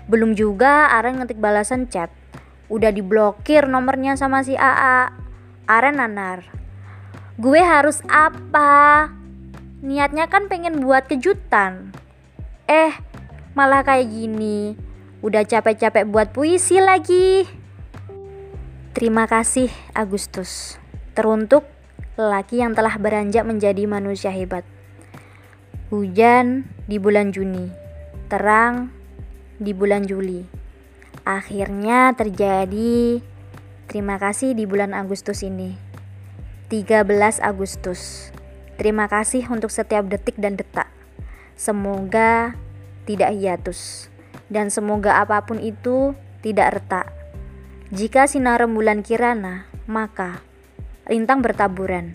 Belum 0.05 0.37
juga 0.37 0.93
Aren 0.93 1.21
ngetik 1.21 1.41
balasan 1.41 1.89
chat. 1.89 2.18
Udah 2.69 2.93
diblokir 2.93 3.65
nomornya 3.65 4.13
sama 4.13 4.45
si 4.45 4.53
AA. 4.53 5.09
Aren 5.65 5.97
nanar. 5.97 6.45
Gue 7.41 7.65
harus 7.65 8.05
apa? 8.05 9.09
Niatnya 9.81 10.29
kan 10.29 10.45
pengen 10.45 10.85
buat 10.85 11.09
kejutan. 11.09 11.89
Eh, 12.69 12.93
malah 13.57 13.81
kayak 13.81 14.13
gini. 14.13 14.77
Udah 15.25 15.43
capek-capek 15.49 16.05
buat 16.05 16.29
puisi 16.29 16.77
lagi. 16.77 17.49
Terima 18.93 19.25
kasih 19.25 19.73
Agustus. 19.97 20.77
Teruntuk 21.17 21.65
lelaki 22.19 22.61
yang 22.61 22.75
telah 22.77 22.99
beranjak 23.01 23.47
menjadi 23.47 23.87
manusia 23.89 24.29
hebat. 24.29 24.67
Hujan 25.89 26.69
di 26.85 27.01
bulan 27.01 27.33
Juni. 27.33 27.71
Terang 28.29 28.93
di 29.57 29.71
bulan 29.73 30.05
Juli. 30.05 30.58
Akhirnya 31.27 32.15
terjadi 32.15 33.19
terima 33.89 34.19
kasih 34.19 34.55
di 34.55 34.63
bulan 34.69 34.95
Agustus 34.95 35.43
ini. 35.43 35.75
13 36.69 37.09
Agustus. 37.41 38.29
Terima 38.77 39.09
kasih 39.09 39.49
untuk 39.51 39.73
setiap 39.73 40.07
detik 40.07 40.37
dan 40.39 40.55
detak. 40.55 40.87
Semoga 41.59 42.55
tidak 43.03 43.35
hiatus 43.35 44.07
dan 44.47 44.73
semoga 44.73 45.21
apa 45.21 45.45
pun 45.45 45.61
itu 45.61 46.17
tidak 46.41 46.81
retak. 46.81 47.07
Jika 47.89 48.29
sinar 48.29 48.61
rembulan 48.61 49.01
kirana, 49.01 49.65
maka 49.89 50.45
lintang 51.09 51.41
bertaburan. 51.41 52.13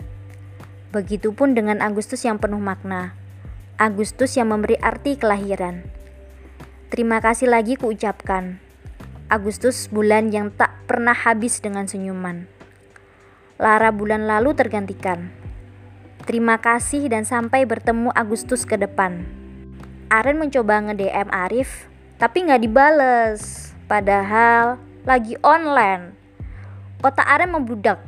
Begitupun 0.95 1.51
dengan 1.51 1.83
Agustus 1.83 2.23
yang 2.23 2.39
penuh 2.39 2.63
makna. 2.63 3.11
Agustus 3.75 4.39
yang 4.39 4.55
memberi 4.55 4.79
arti 4.79 5.19
kelahiran. 5.19 5.83
Terima 6.87 7.19
kasih 7.19 7.51
lagi 7.51 7.75
kuucapkan. 7.75 8.64
Agustus 9.25 9.89
bulan 9.89 10.29
yang 10.29 10.53
tak 10.53 10.85
pernah 10.85 11.17
habis 11.17 11.57
dengan 11.57 11.89
senyuman. 11.89 12.45
Lara 13.57 13.89
bulan 13.89 14.29
lalu 14.29 14.53
tergantikan. 14.53 15.33
Terima 16.29 16.61
kasih 16.61 17.09
dan 17.09 17.25
sampai 17.25 17.65
bertemu 17.65 18.13
Agustus 18.13 18.69
ke 18.69 18.77
depan. 18.77 19.25
Aren 20.13 20.37
mencoba 20.37 20.77
nge-DM 20.77 21.33
Arif, 21.33 21.89
tapi 22.21 22.45
nggak 22.45 22.69
dibales. 22.69 23.73
Padahal 23.89 24.77
lagi 25.09 25.33
online. 25.41 26.13
Otak 27.01 27.25
Aren 27.25 27.49
membludak, 27.49 28.05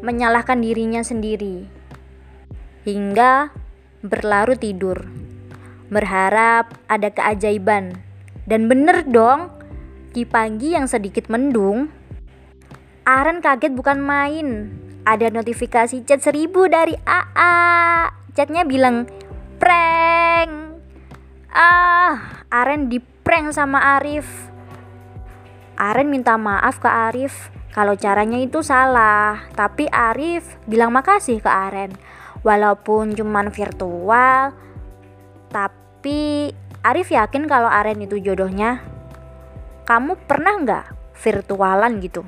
menyalahkan 0.00 0.56
dirinya 0.64 1.04
sendiri. 1.04 1.68
Hingga 2.88 3.52
berlarut 4.00 4.64
tidur. 4.64 5.04
Berharap 5.92 6.80
ada 6.88 7.12
keajaiban 7.12 8.00
dan 8.46 8.70
bener 8.70 9.02
dong, 9.04 9.55
di 10.16 10.24
pagi 10.24 10.72
yang 10.72 10.88
sedikit 10.88 11.28
mendung, 11.28 11.92
Aren 13.04 13.44
kaget 13.44 13.76
bukan 13.76 14.00
main. 14.00 14.72
Ada 15.04 15.28
notifikasi 15.28 16.08
chat 16.08 16.24
seribu 16.24 16.64
dari 16.72 16.96
AA. 17.04 18.08
Chatnya 18.32 18.64
bilang, 18.64 19.04
prank. 19.60 20.80
Ah, 21.52 22.42
Aren 22.48 22.88
di 22.88 22.96
prank 22.98 23.52
sama 23.52 24.00
Arif. 24.00 24.24
Aren 25.76 26.08
minta 26.08 26.40
maaf 26.40 26.80
ke 26.80 26.88
Arif 26.88 27.52
kalau 27.76 27.92
caranya 27.92 28.40
itu 28.40 28.64
salah. 28.64 29.44
Tapi 29.52 29.84
Arif 29.92 30.56
bilang 30.64 30.96
makasih 30.96 31.44
ke 31.44 31.50
Aren. 31.52 31.92
Walaupun 32.40 33.12
cuman 33.12 33.52
virtual, 33.52 34.56
tapi 35.52 36.50
Arif 36.80 37.12
yakin 37.12 37.44
kalau 37.44 37.68
Aren 37.68 38.00
itu 38.00 38.16
jodohnya. 38.16 38.95
Kamu 39.86 40.18
pernah 40.26 40.58
nggak 40.58 41.14
virtualan 41.14 42.02
gitu? 42.02 42.26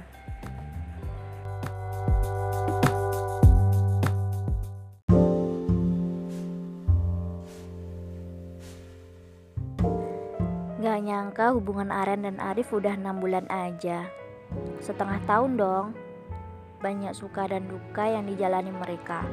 Gak 10.78 10.98
nyangka 11.02 11.50
hubungan 11.50 11.90
Aren 11.90 12.30
dan 12.30 12.38
Arif 12.38 12.70
udah 12.70 12.94
enam 12.94 13.18
bulan 13.18 13.50
aja. 13.50 14.06
Setengah 14.78 15.18
tahun 15.26 15.58
dong. 15.58 15.86
Banyak 16.78 17.10
suka 17.10 17.50
dan 17.50 17.66
duka 17.66 18.06
yang 18.06 18.30
dijalani 18.30 18.70
mereka. 18.70 19.26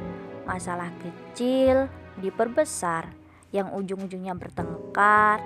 Masalah 0.50 0.90
kecil 0.98 1.86
diperbesar 2.18 3.06
yang 3.54 3.70
ujung-ujungnya 3.70 4.34
bertengkar 4.34 5.38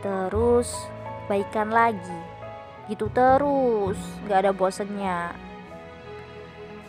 terus 0.00 0.72
baikan 1.28 1.72
lagi. 1.72 2.20
Gitu 2.88 3.08
terus 3.12 3.96
gak 4.28 4.44
ada 4.44 4.52
bosennya. 4.52 5.32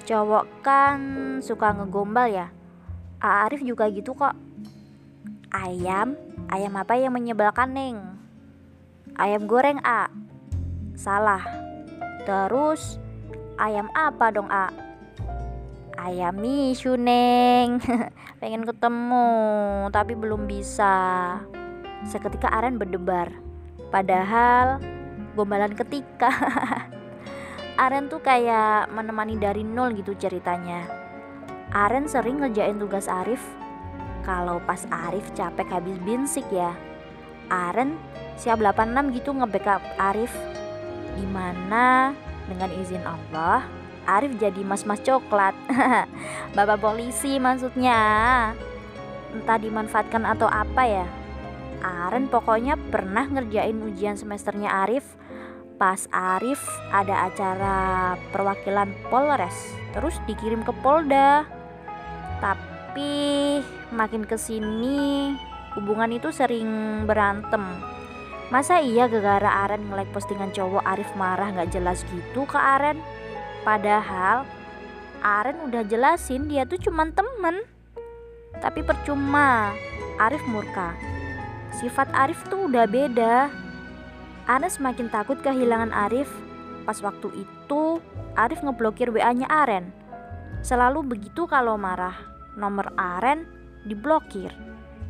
Cowok 0.06 0.46
kan 0.62 1.00
suka 1.42 1.74
ngegombal 1.74 2.30
ya? 2.30 2.48
A 3.24 3.48
Arif 3.48 3.64
juga 3.64 3.88
gitu 3.90 4.14
kok. 4.14 4.36
Ayam? 5.50 6.20
Ayam 6.52 6.76
apa 6.78 7.00
yang 7.00 7.16
menyebalkan 7.16 7.74
neng? 7.74 7.98
Ayam 9.16 9.48
goreng 9.48 9.80
A. 9.82 10.12
Salah. 10.94 11.42
Terus 12.28 13.00
ayam 13.56 13.88
apa 13.96 14.30
dong 14.36 14.52
A? 14.52 14.70
Ayam 15.96 16.38
misu 16.38 17.00
neng. 17.00 17.80
Pengen 18.44 18.68
ketemu 18.68 19.32
tapi 19.90 20.14
belum 20.14 20.46
bisa. 20.46 20.94
Seketika 22.06 22.52
Aren 22.52 22.78
berdebar 22.78 23.45
padahal 23.90 24.82
gombalan 25.36 25.76
ketika. 25.76 26.32
Aren 27.84 28.08
tuh 28.08 28.24
kayak 28.24 28.88
menemani 28.88 29.36
dari 29.36 29.68
nol 29.68 29.92
gitu 30.00 30.16
ceritanya. 30.16 30.88
Aren 31.76 32.08
sering 32.08 32.40
ngerjain 32.40 32.80
tugas 32.80 33.12
Arif. 33.12 33.44
Kalau 34.24 34.64
pas 34.64 34.88
Arif 34.88 35.28
capek 35.36 35.68
habis 35.76 36.00
binsik 36.08 36.48
ya. 36.50 36.72
Aren 37.52 38.00
siap 38.40 38.64
86 38.64 39.20
gitu 39.20 39.36
nge-backup 39.36 39.84
Arif. 40.00 40.32
Gimana 41.20 42.16
dengan 42.48 42.72
izin 42.80 43.04
Allah 43.04 43.68
Arif 44.08 44.38
jadi 44.40 44.62
mas-mas 44.64 45.04
coklat. 45.04 45.58
Bapak 46.56 46.80
polisi 46.80 47.42
maksudnya. 47.42 48.00
Entah 49.36 49.60
dimanfaatkan 49.60 50.24
atau 50.24 50.48
apa 50.48 50.88
ya 50.88 51.25
Aren 51.84 52.32
pokoknya 52.32 52.78
pernah 52.92 53.28
ngerjain 53.28 53.76
ujian 53.82 54.16
semesternya 54.16 54.86
Arif. 54.86 55.04
Pas 55.76 56.08
Arif 56.14 56.64
ada 56.94 57.28
acara 57.28 57.78
perwakilan 58.32 58.96
Polres 59.12 59.56
terus 59.92 60.16
dikirim 60.24 60.64
ke 60.64 60.72
Polda. 60.80 61.44
Tapi 62.40 63.60
makin 63.92 64.24
ke 64.24 64.40
sini 64.40 65.36
hubungan 65.76 66.16
itu 66.16 66.32
sering 66.32 67.04
berantem. 67.04 67.64
Masa 68.54 68.80
iya 68.80 69.10
gegara 69.10 69.66
Aren 69.66 69.90
nge-like 69.90 70.14
postingan 70.14 70.54
cowok 70.54 70.86
Arif 70.86 71.10
marah 71.18 71.52
gak 71.52 71.74
jelas 71.74 72.06
gitu 72.08 72.46
ke 72.46 72.56
Aren? 72.56 73.02
Padahal 73.66 74.46
Aren 75.26 75.58
udah 75.66 75.82
jelasin 75.84 76.46
dia 76.46 76.64
tuh 76.70 76.78
cuman 76.78 77.12
temen. 77.12 77.66
Tapi 78.62 78.86
percuma 78.86 79.74
Arif 80.22 80.46
murka 80.48 81.15
sifat 81.76 82.08
Arif 82.16 82.40
tuh 82.48 82.72
udah 82.72 82.88
beda. 82.88 83.52
Aren 84.48 84.72
semakin 84.72 85.12
takut 85.12 85.36
kehilangan 85.44 85.92
Arif. 85.92 86.32
Pas 86.88 86.96
waktu 87.04 87.44
itu 87.44 88.00
Arif 88.40 88.64
ngeblokir 88.64 89.12
WA-nya 89.12 89.50
Aren. 89.52 89.92
Selalu 90.64 91.18
begitu 91.18 91.46
kalau 91.50 91.76
marah 91.76 92.16
nomor 92.56 92.96
Aren 92.96 93.44
diblokir. 93.84 94.56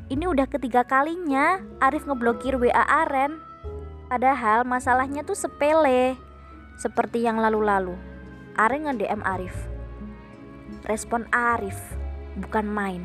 Ini 0.10 0.26
udah 0.26 0.50
ketiga 0.50 0.86
kalinya 0.86 1.62
Arif 1.82 2.10
ngeblokir 2.10 2.58
WA 2.58 2.86
Aren. 3.06 3.38
Padahal 4.10 4.66
masalahnya 4.66 5.26
tuh 5.26 5.38
sepele 5.38 6.18
seperti 6.78 7.26
yang 7.26 7.38
lalu-lalu. 7.42 7.94
Aren 8.58 8.90
nge-DM 8.90 9.22
Arif. 9.22 9.56
Respon 10.86 11.28
Arif 11.30 11.78
bukan 12.40 12.66
main. 12.66 13.04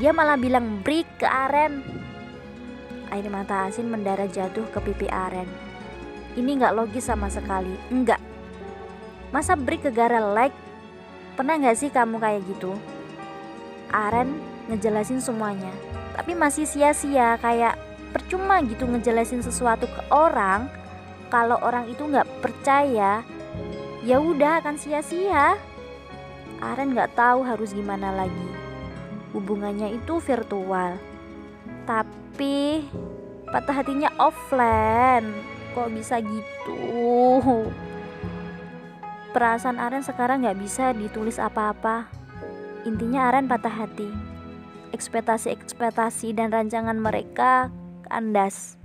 Dia 0.00 0.14
malah 0.14 0.40
bilang 0.40 0.80
break 0.80 1.04
ke 1.20 1.28
Aren 1.28 1.84
air 3.12 3.28
mata 3.28 3.68
asin 3.68 3.92
mendarat 3.92 4.32
jatuh 4.32 4.64
ke 4.72 4.80
pipi 4.80 5.06
Aren. 5.12 5.46
Ini 6.32 6.48
nggak 6.56 6.72
logis 6.72 7.04
sama 7.04 7.28
sekali. 7.28 7.76
Enggak 7.92 8.18
masa 9.32 9.56
break 9.56 9.88
ke 9.88 9.90
gara 9.92 10.20
like? 10.20 10.56
Pernah 11.36 11.60
nggak 11.60 11.76
sih 11.76 11.88
kamu 11.92 12.20
kayak 12.20 12.44
gitu? 12.48 12.72
Aren 13.92 14.36
ngejelasin 14.72 15.20
semuanya. 15.20 15.72
Tapi 16.16 16.32
masih 16.36 16.64
sia-sia 16.68 17.36
kayak 17.40 17.76
percuma 18.12 18.60
gitu 18.64 18.84
ngejelasin 18.84 19.40
sesuatu 19.40 19.88
ke 19.88 20.02
orang 20.12 20.68
kalau 21.32 21.56
orang 21.60 21.88
itu 21.88 22.04
nggak 22.04 22.28
percaya. 22.40 23.24
Ya 24.04 24.16
udah 24.20 24.64
akan 24.64 24.76
sia-sia. 24.80 25.56
Aren 26.60 26.96
nggak 26.96 27.16
tahu 27.16 27.44
harus 27.44 27.76
gimana 27.76 28.12
lagi. 28.12 28.48
Hubungannya 29.32 29.96
itu 29.96 30.20
virtual, 30.20 31.00
tapi 31.88 32.21
patah 33.52 33.84
hatinya 33.84 34.08
offline. 34.16 35.28
Kok 35.72 35.88
bisa 35.92 36.20
gitu? 36.20 36.76
Perasaan 39.32 39.80
Aren 39.80 40.04
sekarang 40.04 40.44
nggak 40.44 40.60
bisa 40.60 40.92
ditulis 40.92 41.40
apa-apa. 41.40 42.08
Intinya 42.84 43.32
Aren 43.32 43.48
patah 43.48 43.72
hati. 43.72 44.08
Ekspektasi-ekspektasi 44.92 46.36
dan 46.36 46.52
rancangan 46.52 46.96
mereka 47.00 47.72
kandas. 48.04 48.76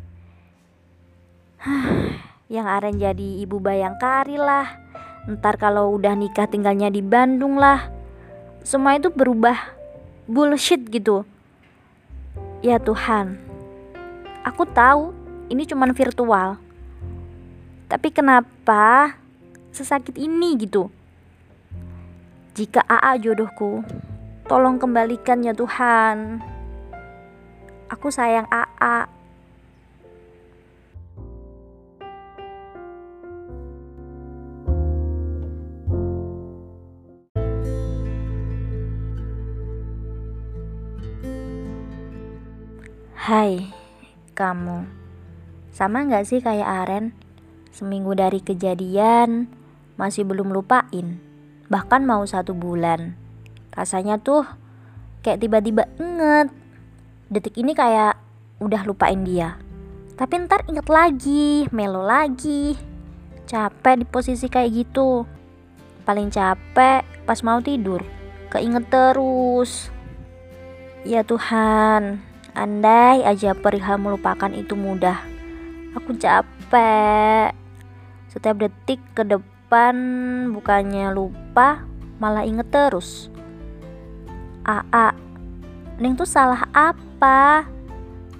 Yang 2.47 2.67
Aren 2.67 2.95
jadi 2.95 3.29
ibu 3.43 3.59
bayangkari 3.59 4.39
lah 4.39 4.71
Ntar 5.27 5.59
kalau 5.59 5.91
udah 5.99 6.15
nikah 6.15 6.47
tinggalnya 6.47 6.87
di 6.87 7.03
Bandung 7.03 7.59
lah 7.59 7.91
Semua 8.63 8.95
itu 8.95 9.11
berubah 9.11 9.75
Bullshit 10.29 10.87
gitu 10.87 11.27
Ya 12.67 12.83
Tuhan 12.83 13.39
Aku 14.43 14.67
tahu 14.67 15.15
ini 15.47 15.63
cuman 15.63 15.95
virtual. 15.95 16.59
Tapi 17.87 18.11
kenapa 18.11 19.15
Sesakit 19.71 20.19
ini 20.19 20.59
gitu? 20.59 20.91
Jika 22.59 22.83
AA 22.83 23.23
jodohku 23.23 23.87
Tolong 24.51 24.75
kembalikan 24.79 25.47
ya 25.47 25.55
Tuhan. 25.55 26.43
Aku 27.87 28.11
sayang 28.11 28.51
AA 28.51 29.07
Hai, 43.27 43.59
kamu. 44.39 44.87
Sama 45.75 46.07
gak 46.07 46.31
sih 46.31 46.39
kayak 46.39 46.63
Aren? 46.63 47.11
Seminggu 47.75 48.15
dari 48.15 48.39
kejadian, 48.39 49.51
masih 49.99 50.23
belum 50.23 50.55
lupain. 50.55 51.19
Bahkan 51.67 52.07
mau 52.07 52.23
satu 52.23 52.55
bulan. 52.55 53.19
Rasanya 53.75 54.15
tuh 54.23 54.47
kayak 55.27 55.43
tiba-tiba 55.43 55.91
inget. 55.99 56.55
Detik 57.27 57.59
ini 57.59 57.75
kayak 57.75 58.15
udah 58.63 58.87
lupain 58.87 59.19
dia. 59.27 59.59
Tapi 60.15 60.47
ntar 60.47 60.63
inget 60.71 60.87
lagi, 60.87 61.67
melo 61.75 62.07
lagi. 62.07 62.79
Capek 63.43 63.99
di 63.99 64.05
posisi 64.07 64.47
kayak 64.47 64.71
gitu. 64.71 65.27
Paling 66.07 66.31
capek 66.31 67.03
pas 67.27 67.43
mau 67.43 67.59
tidur. 67.59 68.07
Keinget 68.47 68.87
terus. 68.87 69.91
Ya 71.03 71.27
Tuhan, 71.27 72.23
Andai 72.57 73.21
aja 73.21 73.53
perihal 73.53 74.01
melupakan 74.01 74.49
itu 74.49 74.73
mudah. 74.73 75.21
Aku 75.93 76.17
capek. 76.17 77.53
Setiap 78.33 78.57
detik 78.65 78.97
ke 79.13 79.21
depan 79.21 79.93
bukannya 80.57 81.13
lupa, 81.13 81.85
malah 82.17 82.49
inget 82.49 82.65
terus. 82.73 83.29
Aa, 84.65 85.13
Neng 86.01 86.17
tuh 86.17 86.25
salah 86.25 86.65
apa? 86.73 87.69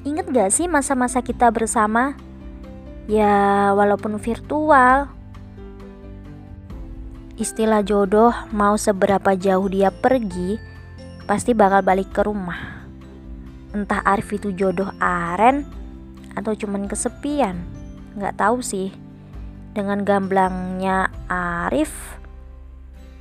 Ingat 0.01 0.33
gak 0.33 0.49
sih 0.49 0.65
masa-masa 0.65 1.21
kita 1.21 1.53
bersama? 1.53 2.17
Ya, 3.05 3.69
walaupun 3.77 4.17
virtual. 4.17 5.13
Istilah 7.37 7.85
jodoh 7.85 8.33
mau 8.49 8.81
seberapa 8.81 9.37
jauh 9.37 9.69
dia 9.69 9.93
pergi, 9.93 10.57
pasti 11.29 11.53
bakal 11.53 11.85
balik 11.85 12.09
ke 12.09 12.25
rumah 12.25 12.76
entah 13.77 14.01
Arif 14.01 14.33
itu 14.33 14.49
jodoh 14.57 14.89
Aren 14.97 15.61
atau 16.33 16.57
cuman 16.57 16.89
kesepian. 16.89 17.61
Nggak 18.17 18.41
tahu 18.41 18.65
sih. 18.65 18.89
Dengan 19.77 20.01
gamblangnya 20.01 21.13
Arif 21.29 22.17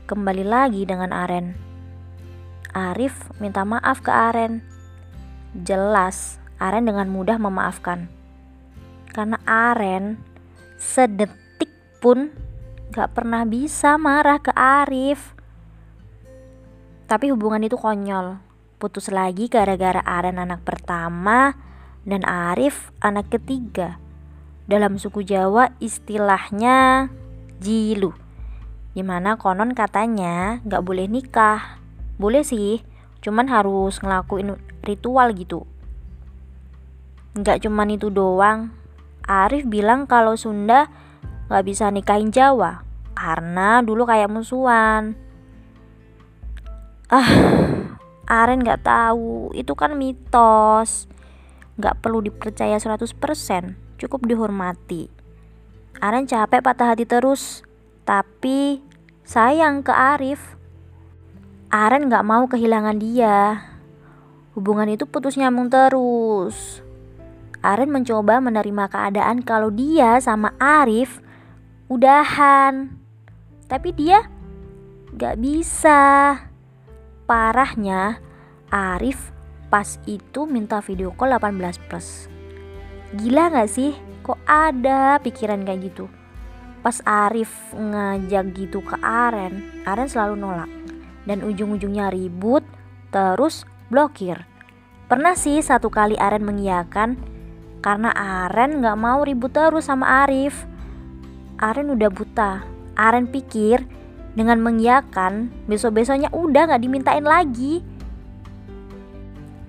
kembali 0.09 0.45
lagi 0.49 0.89
dengan 0.89 1.13
Aren. 1.13 1.53
Arif 2.73 3.29
minta 3.37 3.69
maaf 3.69 4.01
ke 4.01 4.09
Aren. 4.09 4.65
Jelas 5.53 6.41
Aren 6.57 6.89
dengan 6.89 7.13
mudah 7.13 7.37
memaafkan. 7.37 8.09
Karena 9.13 9.37
Aren 9.45 10.17
sedetik 10.81 11.69
pun 12.01 12.33
gak 12.93 13.13
pernah 13.13 13.45
bisa 13.45 14.01
marah 14.01 14.41
ke 14.41 14.53
Arif. 14.57 15.37
Tapi 17.05 17.29
hubungan 17.33 17.61
itu 17.61 17.77
konyol 17.77 18.46
putus 18.77 19.09
lagi 19.09 19.49
gara-gara 19.49 20.05
Aren 20.05 20.37
anak 20.37 20.63
pertama 20.63 21.57
dan 22.05 22.23
Arif 22.29 22.93
anak 23.01 23.33
ketiga. 23.33 23.97
Dalam 24.69 25.01
suku 25.01 25.25
Jawa 25.25 25.73
istilahnya 25.81 27.09
jilu. 27.59 28.13
Di 28.93 29.01
mana 29.05 29.37
konon 29.37 29.73
katanya 29.77 30.61
gak 30.65 30.85
boleh 30.85 31.09
nikah. 31.09 31.81
Boleh 32.17 32.45
sih, 32.45 32.81
cuman 33.21 33.49
harus 33.53 34.01
ngelakuin 34.01 34.57
ritual 34.85 35.37
gitu. 35.37 35.69
Gak 37.37 37.65
cuman 37.65 37.93
itu 37.93 38.09
doang. 38.09 38.73
Arif 39.27 39.69
bilang 39.69 40.09
kalau 40.09 40.39
Sunda 40.39 40.89
gak 41.53 41.65
bisa 41.65 41.93
nikahin 41.93 42.33
Jawa. 42.33 42.83
Karena 43.17 43.81
dulu 43.85 44.09
kayak 44.09 44.33
musuhan. 44.33 45.17
Ah, 47.07 47.29
Aren 48.27 48.67
gak 48.67 48.83
tahu, 48.83 49.55
itu 49.55 49.71
kan 49.79 49.95
mitos. 49.95 51.07
Gak 51.79 52.03
perlu 52.03 52.19
dipercaya 52.27 52.75
100%, 52.75 53.15
cukup 54.03 54.21
dihormati. 54.27 55.07
Aren 56.03 56.27
capek 56.27 56.61
patah 56.61 56.93
hati 56.93 57.07
terus, 57.07 57.63
tapi 58.03 58.83
sayang 59.23 59.87
ke 59.87 59.95
Arif. 59.95 60.59
Aren 61.71 62.11
gak 62.11 62.27
mau 62.27 62.51
kehilangan 62.51 62.99
dia. 62.99 63.63
Hubungan 64.59 64.91
itu 64.91 65.07
putus 65.07 65.39
nyambung 65.39 65.71
terus. 65.71 66.83
Aren 67.63 67.95
mencoba 67.95 68.43
menerima 68.43 68.91
keadaan 68.91 69.47
kalau 69.47 69.71
dia 69.71 70.19
sama 70.19 70.51
Arif 70.59 71.23
udahan. 71.87 72.91
Tapi 73.71 73.95
dia 73.95 74.27
gak 75.15 75.39
bisa. 75.39 76.01
Parahnya, 77.27 78.23
Arif 78.71 79.35
pas 79.67 79.99
itu 80.07 80.47
minta 80.47 80.79
video 80.79 81.11
call 81.11 81.35
18 81.35 81.75
plus. 81.91 82.31
Gila 83.19 83.51
gak 83.51 83.67
sih? 83.67 83.99
Kok 84.23 84.47
ada 84.47 85.19
pikiran 85.19 85.67
kayak 85.67 85.91
gitu? 85.91 86.07
Pas 86.87 87.03
Arif 87.03 87.51
ngajak 87.75 88.55
gitu 88.55 88.79
ke 88.79 88.95
Aren, 89.03 89.59
Aren 89.83 90.07
selalu 90.07 90.39
nolak. 90.39 90.71
Dan 91.27 91.43
ujung-ujungnya 91.43 92.15
ribut, 92.15 92.63
terus 93.11 93.67
blokir. 93.91 94.47
Pernah 95.11 95.35
sih 95.35 95.59
satu 95.59 95.91
kali 95.91 96.15
Aren 96.15 96.47
mengiyakan, 96.47 97.19
karena 97.83 98.15
Aren 98.15 98.79
gak 98.79 98.99
mau 99.03 99.27
ribut 99.27 99.51
terus 99.51 99.91
sama 99.91 100.23
Arif. 100.23 100.63
Aren 101.59 101.91
udah 101.91 102.11
buta. 102.15 102.63
Aren 102.95 103.27
pikir 103.27 103.83
dengan 104.37 104.61
mengiyakan, 104.61 105.49
besok-besoknya 105.65 106.29
udah 106.31 106.77
gak 106.77 106.85
dimintain 106.85 107.25
lagi. 107.25 107.81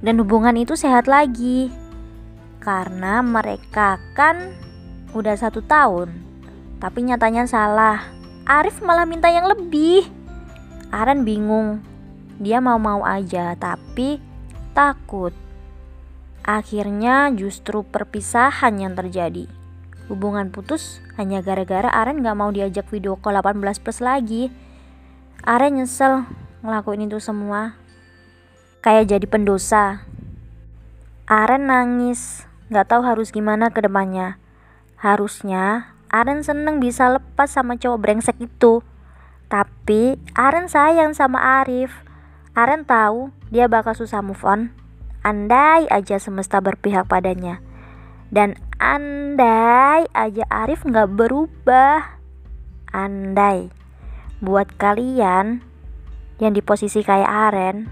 Dan 0.04 0.22
hubungan 0.22 0.54
itu 0.60 0.78
sehat 0.78 1.10
lagi 1.10 1.74
karena 2.68 3.24
mereka 3.24 3.96
kan 4.12 4.52
udah 5.16 5.40
satu 5.40 5.64
tahun. 5.64 6.12
Tapi 6.84 7.00
nyatanya 7.08 7.48
salah. 7.48 8.04
Arif 8.44 8.84
malah 8.84 9.08
minta 9.08 9.32
yang 9.32 9.48
lebih. 9.48 10.04
Aren 10.92 11.24
bingung. 11.24 11.80
Dia 12.38 12.62
mau-mau 12.62 13.02
aja, 13.08 13.58
tapi 13.58 14.22
takut. 14.76 15.34
Akhirnya 16.46 17.34
justru 17.34 17.82
perpisahan 17.82 18.78
yang 18.78 18.94
terjadi. 18.94 19.57
Hubungan 20.08 20.52
putus 20.56 21.04
hanya 21.20 21.44
gara-gara 21.44 21.92
Aren 21.92 22.24
gak 22.24 22.38
mau 22.40 22.52
diajak 22.52 22.88
video 22.88 23.20
call 23.20 23.40
18 23.40 23.84
plus 23.84 24.00
lagi. 24.00 24.52
Aren 25.44 25.80
nyesel 25.80 26.24
ngelakuin 26.64 27.08
itu 27.08 27.20
semua. 27.20 27.76
Kayak 28.80 29.16
jadi 29.16 29.26
pendosa. 29.28 30.08
Aren 31.28 31.68
nangis 31.68 32.48
Gak 32.68 32.92
tahu 32.92 33.08
harus 33.08 33.32
gimana 33.32 33.72
ke 33.72 33.80
depannya. 33.80 34.36
Harusnya 35.00 35.96
Aren 36.12 36.44
seneng 36.44 36.84
bisa 36.84 37.08
lepas 37.08 37.48
sama 37.48 37.80
cowok 37.80 38.00
brengsek 38.00 38.36
itu. 38.44 38.84
Tapi 39.48 40.20
Aren 40.36 40.68
sayang 40.68 41.16
sama 41.16 41.64
Arif. 41.64 42.04
Aren 42.60 42.84
tahu 42.84 43.32
dia 43.48 43.72
bakal 43.72 43.96
susah 43.96 44.20
move 44.20 44.44
on. 44.44 44.76
Andai 45.24 45.88
aja 45.88 46.20
semesta 46.20 46.60
berpihak 46.60 47.08
padanya. 47.08 47.64
Dan 48.28 48.56
andai 48.78 50.08
aja 50.12 50.44
Arif 50.52 50.84
gak 50.84 51.14
berubah. 51.16 52.20
Andai. 52.92 53.72
Buat 54.44 54.78
kalian 54.78 55.66
yang 56.38 56.54
di 56.54 56.62
posisi 56.62 57.02
kayak 57.02 57.30
Aren, 57.50 57.90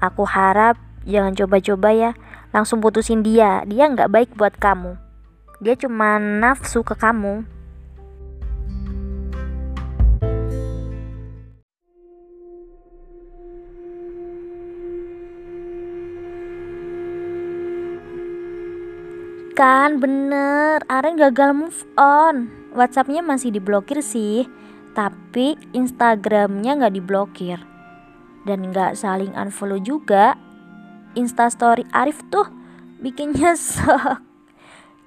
aku 0.00 0.24
harap 0.24 0.78
jangan 1.04 1.36
coba-coba 1.36 1.90
ya 1.92 2.10
langsung 2.50 2.82
putusin 2.82 3.22
dia 3.22 3.62
dia 3.64 3.86
nggak 3.86 4.10
baik 4.10 4.30
buat 4.34 4.56
kamu 4.58 4.98
dia 5.62 5.76
cuma 5.76 6.18
nafsu 6.18 6.82
ke 6.82 6.96
kamu 6.96 7.46
Kan? 19.60 20.00
Bener, 20.00 20.80
Aren 20.88 21.20
gagal 21.20 21.52
move 21.52 21.84
on. 22.00 22.48
Whatsappnya 22.72 23.20
masih 23.20 23.52
diblokir 23.52 24.00
sih. 24.00 24.48
Tapi 24.96 25.52
Instagramnya 25.76 26.80
nggak 26.80 26.96
diblokir. 26.96 27.60
Dan 28.48 28.72
nggak 28.72 28.96
saling 28.96 29.36
unfollow 29.36 29.76
juga. 29.76 30.32
Instastory 31.12 31.84
Arif 31.92 32.24
tuh 32.32 32.48
bikin 33.04 33.32
nyesek. 33.36 34.24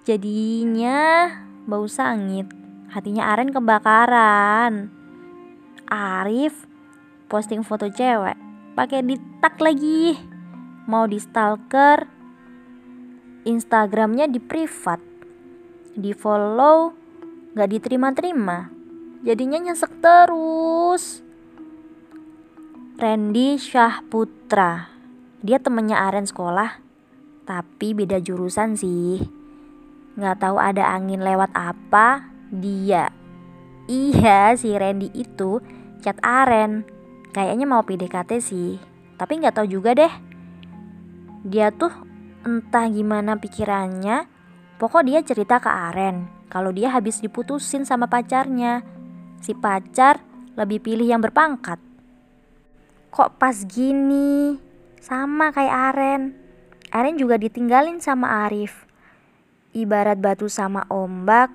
Jadinya 0.06 1.34
bau 1.66 1.90
sangit. 1.90 2.46
Hatinya 2.94 3.34
Aren 3.34 3.50
kebakaran. 3.50 4.94
Arif 5.90 6.70
posting 7.26 7.66
foto 7.66 7.90
cewek. 7.90 8.38
Pakai 8.78 9.02
ditak 9.02 9.58
lagi. 9.58 10.14
Mau 10.86 11.10
di 11.10 11.18
stalker 11.18 12.23
Instagramnya 13.44 14.28
di 14.32 14.40
privat 14.42 15.00
di 15.94 16.12
follow 16.16 16.92
gak 17.54 17.70
diterima-terima 17.70 18.72
jadinya 19.22 19.60
nyesek 19.62 20.02
terus 20.02 21.22
Randy 22.98 23.60
Syahputra 23.60 24.94
dia 25.44 25.60
temennya 25.60 26.00
Aren 26.00 26.24
sekolah, 26.24 26.80
tapi 27.44 27.92
beda 27.92 28.24
jurusan 28.24 28.80
sih. 28.80 29.20
Nggak 30.16 30.40
tahu 30.40 30.56
ada 30.56 30.96
angin 30.96 31.20
lewat 31.20 31.52
apa, 31.52 32.32
dia. 32.48 33.12
Iya, 33.92 34.56
si 34.56 34.72
Randy 34.72 35.12
itu 35.12 35.60
chat 36.00 36.16
Aren. 36.24 36.88
Kayaknya 37.36 37.68
mau 37.68 37.84
PDKT 37.84 38.40
sih, 38.40 38.80
tapi 39.20 39.44
nggak 39.44 39.60
tahu 39.60 39.68
juga 39.68 39.92
deh. 39.92 40.14
Dia 41.44 41.76
tuh 41.76 41.92
entah 42.44 42.88
gimana 42.92 43.40
pikirannya, 43.40 44.28
pokok 44.78 45.04
dia 45.08 45.24
cerita 45.24 45.64
ke 45.64 45.72
Aren 45.72 46.28
kalau 46.52 46.70
dia 46.70 46.94
habis 46.94 47.18
diputusin 47.24 47.88
sama 47.88 48.06
pacarnya. 48.06 48.86
Si 49.42 49.58
pacar 49.58 50.22
lebih 50.54 50.80
pilih 50.86 51.10
yang 51.10 51.20
berpangkat. 51.20 51.82
Kok 53.10 53.42
pas 53.42 53.58
gini? 53.66 54.56
Sama 55.02 55.50
kayak 55.50 55.96
Aren. 55.96 56.22
Aren 56.94 57.18
juga 57.18 57.42
ditinggalin 57.42 57.98
sama 58.00 58.46
Arif. 58.46 58.86
Ibarat 59.74 60.22
batu 60.22 60.46
sama 60.46 60.86
ombak, 60.94 61.50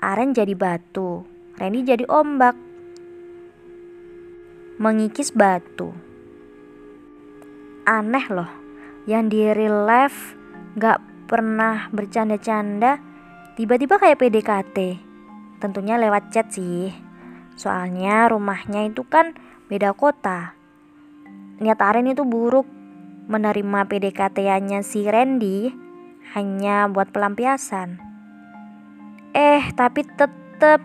Aren 0.00 0.32
jadi 0.32 0.56
batu, 0.56 1.28
Randy 1.60 1.84
jadi 1.84 2.08
ombak. 2.08 2.56
Mengikis 4.80 5.28
batu. 5.36 5.92
Aneh 7.84 8.26
loh, 8.32 8.48
yang 9.08 9.30
di 9.30 9.48
real 9.50 9.86
life 9.86 10.34
gak 10.78 10.98
pernah 11.26 11.88
bercanda-canda, 11.90 12.98
tiba-tiba 13.54 13.98
kayak 13.98 14.20
PDKT. 14.20 14.76
Tentunya 15.62 15.96
lewat 15.98 16.34
chat 16.34 16.50
sih. 16.50 16.90
Soalnya 17.54 18.26
rumahnya 18.32 18.88
itu 18.88 19.06
kan 19.06 19.36
beda 19.70 19.94
kota 19.94 20.62
niat 21.62 21.78
Aren 21.78 22.10
itu 22.10 22.26
buruk 22.26 22.66
menerima 23.30 23.86
PDKT-nya 23.86 24.82
si 24.82 25.06
Randy 25.06 25.70
hanya 26.34 26.90
buat 26.90 27.14
pelampiasan. 27.14 28.02
Eh, 29.32 29.62
tapi 29.78 30.02
tetep 30.02 30.82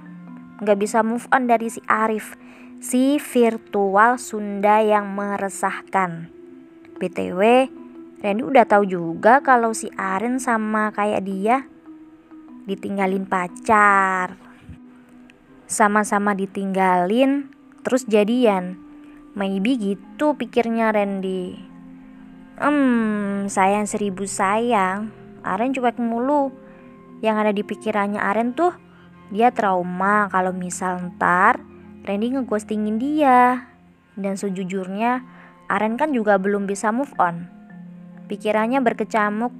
gak 0.62 0.80
bisa 0.80 1.02
move 1.02 1.26
on 1.34 1.50
dari 1.50 1.74
si 1.74 1.82
Arif, 1.90 2.38
si 2.78 3.18
virtual 3.18 4.22
Sunda 4.22 4.86
yang 4.86 5.18
meresahkan. 5.18 6.30
BTW, 7.02 7.42
Randy 8.18 8.42
udah 8.42 8.66
tahu 8.66 8.90
juga 8.90 9.46
kalau 9.46 9.78
si 9.78 9.94
Aren 9.94 10.42
sama 10.42 10.90
kayak 10.90 11.22
dia 11.22 11.70
ditinggalin 12.66 13.30
pacar. 13.30 14.36
Sama-sama 15.70 16.34
ditinggalin, 16.34 17.54
terus 17.86 18.10
jadian. 18.10 18.82
Maybe 19.38 19.78
gitu 19.78 20.34
pikirnya 20.34 20.90
Randy. 20.90 21.62
Hmm, 22.58 23.46
sayang 23.46 23.86
seribu 23.86 24.26
sayang. 24.26 25.14
Aren 25.46 25.78
cuek 25.78 26.02
mulu. 26.02 26.50
Yang 27.22 27.36
ada 27.38 27.52
di 27.54 27.64
pikirannya 27.64 28.18
Aren 28.18 28.58
tuh 28.58 28.74
dia 29.30 29.52
trauma 29.52 30.32
kalau 30.32 30.56
misal 30.56 30.98
ntar 31.14 31.62
Randy 32.02 32.34
ngeghostingin 32.34 32.98
dia. 32.98 33.70
Dan 34.18 34.42
sejujurnya 34.42 35.22
Aren 35.70 36.02
kan 36.02 36.18
juga 36.18 36.42
belum 36.42 36.66
bisa 36.66 36.90
move 36.90 37.14
on. 37.22 37.57
Pikirannya 38.28 38.84
berkecamuk 38.84 39.56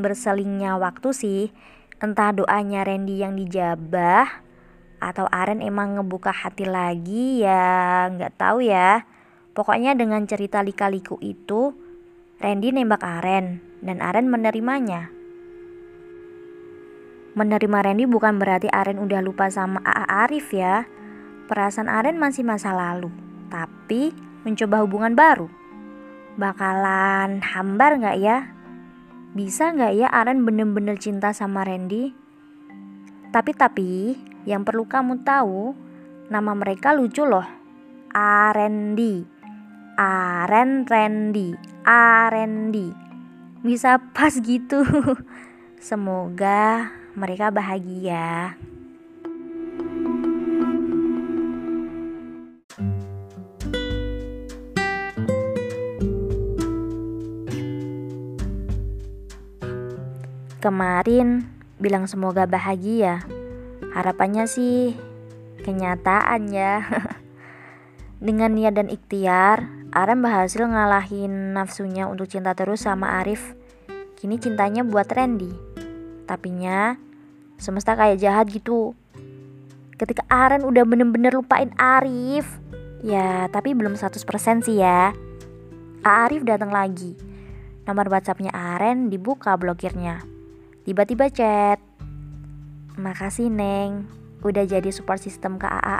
berselingnya 0.00 0.80
waktu 0.80 1.12
sih. 1.12 1.42
Entah 1.96 2.32
doanya 2.32 2.84
Randy 2.84 3.20
yang 3.20 3.36
dijabah 3.36 4.44
atau 5.00 5.28
Aren 5.28 5.60
emang 5.60 5.96
ngebuka 6.00 6.32
hati 6.32 6.64
lagi 6.64 7.44
ya 7.44 8.08
nggak 8.12 8.36
tahu 8.36 8.64
ya. 8.64 9.04
Pokoknya 9.56 9.96
dengan 9.96 10.24
cerita 10.28 10.60
lika-liku 10.60 11.16
itu 11.24 11.72
Randy 12.40 12.72
nembak 12.72 13.00
Aren 13.00 13.60
dan 13.80 14.04
Aren 14.04 14.28
menerimanya. 14.28 15.08
Menerima 17.36 17.78
Randy 17.84 18.04
bukan 18.08 18.40
berarti 18.40 18.72
Aren 18.72 18.96
udah 19.00 19.20
lupa 19.20 19.52
sama 19.52 19.80
AA 19.84 20.28
Arif 20.28 20.52
ya. 20.52 20.88
Perasaan 21.48 21.88
Aren 21.88 22.16
masih 22.16 22.44
masa 22.44 22.72
lalu 22.72 23.12
tapi 23.48 24.12
mencoba 24.42 24.82
hubungan 24.82 25.14
baru 25.14 25.48
bakalan 26.36 27.40
hambar 27.40 28.00
nggak 28.00 28.18
ya 28.20 28.38
bisa 29.36 29.72
nggak 29.72 29.92
ya 29.96 30.08
Aren 30.12 30.44
bener-bener 30.44 30.96
cinta 31.00 31.32
sama 31.32 31.64
Randy 31.64 32.26
tapi 33.36 33.52
tapi 33.52 34.16
yang 34.46 34.62
perlu 34.62 34.86
kamu 34.86 35.26
tahu, 35.26 35.74
nama 36.30 36.56
mereka 36.56 36.94
lucu 36.94 37.26
loh. 37.26 37.44
Arendi. 38.14 39.26
Aren 39.98 40.88
Randy. 40.88 41.52
Arendi. 41.84 42.88
Bisa 43.60 43.98
pas 44.14 44.32
gitu. 44.38 44.86
Semoga 45.82 46.94
mereka 47.12 47.52
bahagia. 47.52 48.54
Kemarin 60.66 61.46
bilang 61.78 62.10
semoga 62.10 62.42
bahagia. 62.42 63.22
Harapannya 63.94 64.50
sih 64.50 64.98
kenyataan 65.62 66.50
ya. 66.50 66.82
Dengan 68.26 68.50
niat 68.50 68.74
dan 68.74 68.90
ikhtiar, 68.90 69.70
Aren 69.94 70.18
berhasil 70.26 70.66
ngalahin 70.66 71.54
nafsunya 71.54 72.10
untuk 72.10 72.26
cinta 72.26 72.50
terus 72.58 72.82
sama 72.82 73.22
Arif. 73.22 73.54
Kini 74.18 74.42
cintanya 74.42 74.82
buat 74.82 75.06
Randy. 75.06 75.54
Tapinya 76.26 76.98
semesta 77.62 77.94
kayak 77.94 78.18
jahat 78.18 78.50
gitu. 78.50 78.98
Ketika 79.94 80.26
Aren 80.26 80.66
udah 80.66 80.82
bener-bener 80.82 81.30
lupain 81.30 81.70
Arif, 81.78 82.58
ya 83.06 83.46
tapi 83.54 83.70
belum 83.70 83.94
100% 83.94 84.18
sih 84.66 84.82
ya. 84.82 85.14
Arif 86.02 86.42
datang 86.42 86.74
lagi. 86.74 87.14
Nomor 87.86 88.10
WhatsAppnya 88.10 88.50
Aren 88.50 89.14
dibuka 89.14 89.54
blokirnya. 89.54 90.34
Tiba-tiba 90.86 91.26
chat. 91.34 91.82
Makasih 92.94 93.50
Neng, 93.50 94.06
udah 94.46 94.62
jadi 94.62 94.86
support 94.94 95.18
system 95.18 95.58
ke 95.58 95.66
AA. 95.66 95.98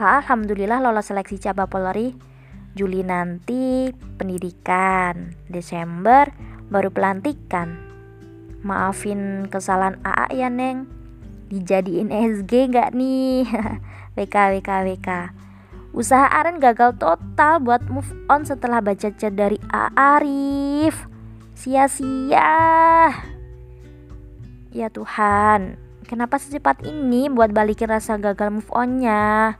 AA 0.00 0.24
alhamdulillah 0.24 0.80
lolos 0.80 1.12
seleksi 1.12 1.36
cabang 1.36 1.68
Polri. 1.68 2.16
Juli 2.72 3.04
nanti 3.04 3.92
pendidikan. 4.16 5.36
Desember 5.52 6.32
baru 6.72 6.88
pelantikan. 6.88 7.76
Maafin 8.64 9.52
kesalahan 9.52 10.00
AA 10.00 10.26
ya 10.32 10.48
Neng. 10.48 10.88
Dijadiin 11.52 12.08
SG 12.08 12.72
gak 12.72 12.96
nih? 12.96 13.44
WK 14.16 14.36
WK 14.56 14.70
WK. 14.96 15.08
Usaha 15.92 16.24
Aren 16.32 16.56
gagal 16.56 16.96
total 16.96 17.60
buat 17.60 17.84
move 17.92 18.16
on 18.32 18.48
setelah 18.48 18.80
baca 18.80 19.12
chat 19.12 19.36
dari 19.36 19.60
A 19.68 19.92
Arif. 19.92 21.04
Sia-sia. 21.52 22.56
Ya 24.76 24.92
Tuhan, 24.92 25.80
kenapa 26.04 26.36
secepat 26.36 26.84
ini 26.84 27.32
buat 27.32 27.48
balikin 27.48 27.88
rasa 27.88 28.20
gagal 28.20 28.52
move 28.52 28.68
onnya? 28.76 29.56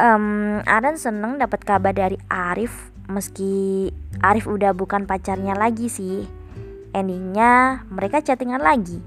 Um, 0.00 0.64
Adan 0.64 0.96
seneng 0.96 1.36
dapat 1.36 1.68
kabar 1.68 1.92
dari 1.92 2.16
Arif 2.32 2.72
meski 3.12 3.92
Arif 4.24 4.48
udah 4.48 4.72
bukan 4.72 5.04
pacarnya 5.04 5.52
lagi 5.52 5.92
sih. 5.92 6.24
Endingnya 6.96 7.84
mereka 7.92 8.24
chattingan 8.24 8.64
lagi. 8.64 9.04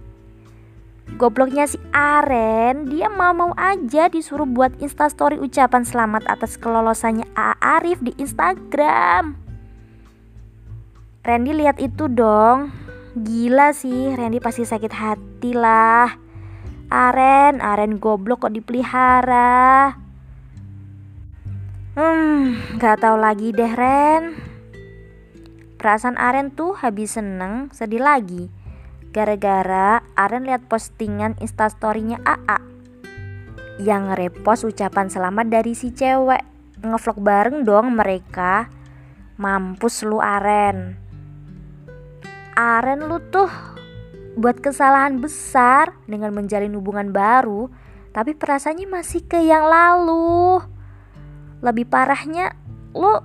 Gobloknya 1.17 1.65
si 1.65 1.82
Aren, 1.89 2.86
dia 2.86 3.10
mau-mau 3.10 3.58
aja 3.58 4.13
disuruh 4.13 4.45
buat 4.45 4.78
instastory 4.78 5.41
ucapan 5.41 5.82
selamat 5.82 6.30
atas 6.30 6.62
kelolosannya 6.62 7.26
A 7.34 7.58
Arif 7.82 7.97
di 8.06 8.13
Instagram. 8.21 9.41
Randy 11.26 11.65
lihat 11.65 11.82
itu 11.82 12.06
dong, 12.06 12.69
Gila 13.12 13.76
sih, 13.76 14.15
Randy 14.15 14.39
pasti 14.39 14.63
sakit 14.63 14.93
hati 14.95 15.52
lah. 15.52 16.15
Aren, 16.88 17.60
Aren 17.60 18.00
goblok 18.00 18.47
kok 18.47 18.56
dipelihara. 18.56 20.00
Hmm, 21.91 22.56
gak 22.80 23.04
tau 23.04 23.19
lagi 23.19 23.52
deh 23.52 23.67
Ren. 23.67 24.32
Perasaan 25.76 26.15
Aren 26.15 26.56
tuh 26.56 26.71
habis 26.80 27.19
seneng, 27.19 27.67
sedih 27.76 28.00
lagi. 28.00 28.47
Gara-gara 29.12 30.00
Aren 30.15 30.47
lihat 30.47 30.71
postingan 30.71 31.36
instastorynya 31.43 32.15
AA 32.24 32.63
yang 33.82 34.08
nge-repost 34.08 34.63
ucapan 34.63 35.12
selamat 35.12 35.52
dari 35.52 35.76
si 35.76 35.91
cewek. 35.91 36.47
Ngevlog 36.80 37.19
bareng 37.19 37.67
dong 37.67 37.91
mereka. 37.91 38.71
Mampus 39.36 40.08
lu 40.08 40.24
Aren. 40.24 41.01
Aren 42.62 43.10
lu 43.10 43.17
tuh 43.34 43.50
buat 44.38 44.62
kesalahan 44.62 45.17
besar 45.17 45.97
dengan 46.06 46.30
menjalin 46.30 46.78
hubungan 46.78 47.10
baru, 47.10 47.74
tapi 48.13 48.38
perasaannya 48.38 48.86
masih 48.86 49.26
ke 49.26 49.41
yang 49.41 49.65
lalu. 49.65 50.62
Lebih 51.65 51.89
parahnya, 51.89 52.54
lu 52.93 53.17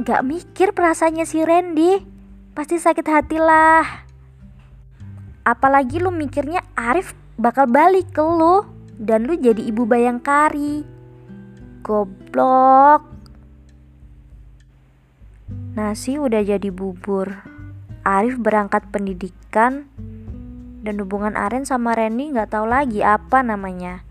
gak 0.00 0.24
mikir 0.24 0.72
perasaannya 0.72 1.28
si 1.28 1.44
Randy. 1.44 1.92
Pasti 2.56 2.80
sakit 2.80 3.04
hati 3.04 3.36
lah. 3.36 3.84
Apalagi 5.44 6.00
lu 6.00 6.08
mikirnya 6.08 6.64
Arif 6.72 7.12
bakal 7.36 7.68
balik 7.68 8.16
ke 8.16 8.24
lu 8.24 8.64
dan 8.96 9.28
lu 9.28 9.36
jadi 9.36 9.60
ibu 9.60 9.84
bayangkari. 9.84 10.88
Goblok. 11.84 13.12
Nasi 15.76 16.16
udah 16.16 16.40
jadi 16.40 16.72
bubur. 16.72 17.53
Arif 18.04 18.36
berangkat 18.36 18.84
pendidikan 18.92 19.88
dan 20.84 21.00
hubungan 21.00 21.40
Aren 21.40 21.64
sama 21.64 21.96
Randy 21.96 22.36
nggak 22.36 22.52
tahu 22.52 22.68
lagi 22.68 23.00
apa 23.00 23.40
namanya. 23.40 24.04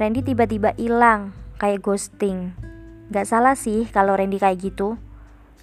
Randy 0.00 0.24
tiba-tiba 0.24 0.72
hilang 0.80 1.36
kayak 1.60 1.84
ghosting. 1.84 2.56
Gak 3.12 3.28
salah 3.28 3.52
sih 3.52 3.84
kalau 3.92 4.16
Randy 4.16 4.40
kayak 4.40 4.72
gitu. 4.72 4.96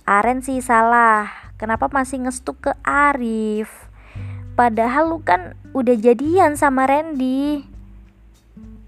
Aren 0.05 0.45
sih 0.45 0.61
salah. 0.61 1.33
Kenapa 1.57 1.89
masih 1.89 2.21
ngestuk 2.21 2.69
ke 2.69 2.71
Arif? 2.85 3.89
Padahal 4.53 5.09
lu 5.09 5.19
kan 5.25 5.57
udah 5.73 5.97
jadian 5.97 6.53
sama 6.53 6.85
Randy. 6.85 7.65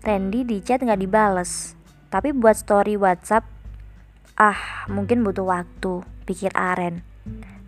Randy 0.06 0.46
di 0.46 0.62
chat 0.62 0.86
nggak 0.86 1.02
dibales. 1.02 1.74
Tapi 2.14 2.36
buat 2.36 2.54
story 2.54 3.00
WhatsApp, 3.00 3.48
ah 4.38 4.86
mungkin 4.92 5.26
butuh 5.26 5.48
waktu, 5.48 6.06
pikir 6.30 6.54
Aren. 6.54 7.02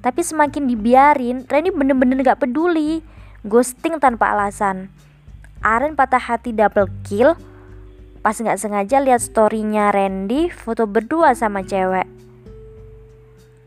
Tapi 0.04 0.20
semakin 0.20 0.68
dibiarin, 0.68 1.48
Randy 1.48 1.72
bener-bener 1.72 2.20
gak 2.22 2.44
peduli. 2.44 3.00
Ghosting 3.48 4.04
tanpa 4.04 4.36
alasan. 4.36 4.92
Aren 5.64 5.96
patah 5.96 6.20
hati 6.20 6.52
double 6.52 6.92
kill 7.08 7.40
pas 8.24 8.36
gak 8.36 8.60
sengaja 8.60 9.04
lihat 9.04 9.20
storynya 9.20 9.92
Randy 9.92 10.52
foto 10.52 10.88
berdua 10.88 11.36
sama 11.36 11.64
cewek. 11.64 12.08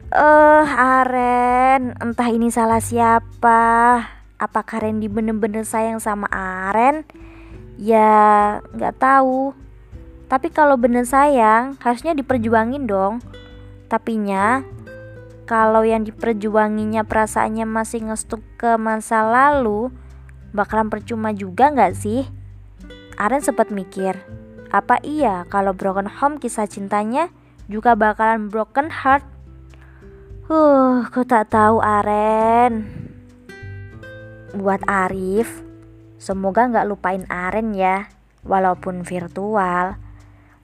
Eh, 0.07 0.22
uh, 0.22 0.64
Aren, 0.77 1.96
entah 1.99 2.29
ini 2.31 2.53
salah 2.53 2.81
siapa. 2.81 3.61
Apakah 4.37 4.85
Randy 4.85 5.09
bener-bener 5.09 5.64
sayang 5.64 5.99
sama 5.99 6.29
Aren? 6.33 7.09
Ya, 7.81 8.61
nggak 8.72 8.96
tahu. 8.96 9.53
Tapi 10.29 10.49
kalau 10.53 10.79
bener 10.81 11.05
sayang, 11.05 11.77
harusnya 11.83 12.16
diperjuangin 12.16 12.88
dong. 12.88 13.20
Tapinya 13.90 14.62
kalau 15.46 15.87
yang 15.87 16.02
diperjuanginya 16.02 17.06
perasaannya 17.06 17.70
masih 17.70 18.11
ngestuk 18.11 18.42
ke 18.59 18.74
masa 18.74 19.22
lalu, 19.22 19.94
bakalan 20.50 20.90
percuma 20.90 21.30
juga 21.30 21.70
nggak 21.70 21.94
sih? 21.94 22.26
Aren 23.14 23.40
sempat 23.40 23.70
mikir, 23.70 24.18
apa 24.74 24.98
iya 25.06 25.46
kalau 25.46 25.72
broken 25.72 26.11
home 26.11 26.42
kisah 26.42 26.66
cintanya 26.66 27.30
juga 27.70 27.94
bakalan 27.94 28.50
broken 28.50 28.90
heart? 28.90 29.22
Huh, 30.50 31.06
ku 31.14 31.22
tak 31.22 31.54
tahu 31.54 31.78
Aren. 31.78 32.90
Buat 34.51 34.82
Arif, 34.90 35.62
semoga 36.18 36.66
nggak 36.66 36.90
lupain 36.90 37.22
Aren 37.30 37.70
ya, 37.70 38.11
walaupun 38.42 39.07
virtual. 39.07 39.94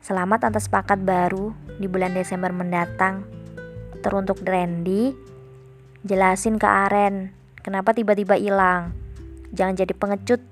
Selamat 0.02 0.50
atas 0.50 0.66
paket 0.66 1.06
baru 1.06 1.54
di 1.78 1.86
bulan 1.86 2.10
Desember 2.18 2.50
mendatang 2.50 3.41
teruntuk 4.02 4.42
Randy, 4.42 5.14
jelasin 6.02 6.58
ke 6.58 6.66
Aren 6.66 7.30
kenapa 7.62 7.94
tiba-tiba 7.94 8.34
hilang. 8.34 8.92
Jangan 9.54 9.78
jadi 9.78 9.94
pengecut. 9.94 10.42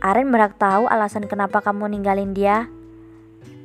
Aren 0.00 0.28
berhak 0.28 0.60
tahu 0.60 0.88
alasan 0.88 1.24
kenapa 1.26 1.64
kamu 1.64 1.88
ninggalin 1.96 2.36
dia. 2.36 2.68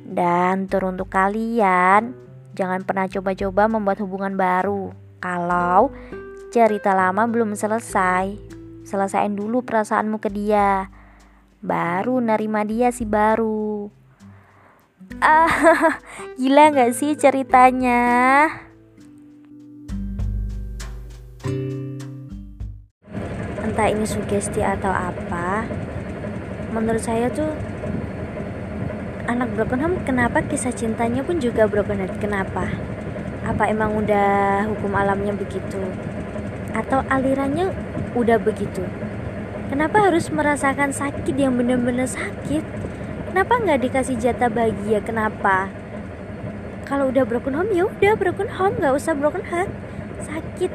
Dan 0.06 0.70
teruntuk 0.70 1.12
kalian, 1.12 2.16
jangan 2.56 2.80
pernah 2.82 3.06
coba-coba 3.08 3.68
membuat 3.68 4.00
hubungan 4.00 4.34
baru. 4.34 4.92
Kalau 5.20 5.92
cerita 6.52 6.96
lama 6.96 7.28
belum 7.28 7.52
selesai, 7.52 8.38
selesaiin 8.86 9.36
dulu 9.36 9.64
perasaanmu 9.66 10.16
ke 10.22 10.30
dia. 10.32 10.88
Baru 11.60 12.22
nerima 12.22 12.62
dia 12.62 12.94
si 12.94 13.02
baru. 13.02 13.90
Ah, 15.18 15.50
gila 16.40 16.70
gak 16.70 16.92
sih 16.94 17.18
ceritanya? 17.18 18.46
Entah 23.76 23.92
ini 23.92 24.08
sugesti 24.08 24.64
atau 24.64 24.88
apa 24.88 25.68
menurut 26.72 27.04
saya 27.04 27.28
tuh 27.28 27.52
anak 29.28 29.52
broken 29.52 29.84
home 29.84 29.96
kenapa 30.00 30.40
kisah 30.40 30.72
cintanya 30.72 31.20
pun 31.20 31.36
juga 31.36 31.68
broken 31.68 32.00
heart? 32.00 32.16
Kenapa? 32.16 32.72
Apa 33.44 33.68
emang 33.68 34.00
udah 34.00 34.64
hukum 34.72 34.96
alamnya 34.96 35.36
begitu? 35.36 35.76
Atau 36.72 37.04
alirannya 37.12 37.68
udah 38.16 38.40
begitu? 38.40 38.80
Kenapa 39.68 40.08
harus 40.08 40.32
merasakan 40.32 40.96
sakit 40.96 41.36
yang 41.36 41.60
benar-benar 41.60 42.08
sakit? 42.08 42.64
Kenapa 43.28 43.60
nggak 43.60 43.92
dikasih 43.92 44.16
jatah 44.16 44.48
bahagia? 44.48 45.04
Kenapa? 45.04 45.68
Kalau 46.88 47.12
udah 47.12 47.28
broken 47.28 47.52
home 47.52 47.76
ya 47.76 47.84
udah 47.84 48.16
broken 48.16 48.48
home 48.56 48.80
nggak 48.80 48.96
usah 48.96 49.12
broken 49.12 49.44
heart. 49.44 49.68
Sakit. 50.24 50.72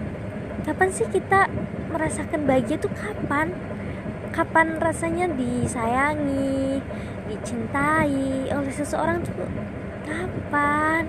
Kapan 0.70 0.93
sih 0.93 1.10
kita 1.10 1.49
merasakan 1.92 2.48
bahagia 2.48 2.80
tuh 2.80 2.92
kapan? 2.96 3.52
Kapan 4.32 4.80
rasanya 4.80 5.28
disayangi 5.36 6.80
dicintai 7.28 8.48
oleh 8.48 8.74
seseorang 8.74 9.20
tuh 9.28 9.36
kapan? 10.08 11.04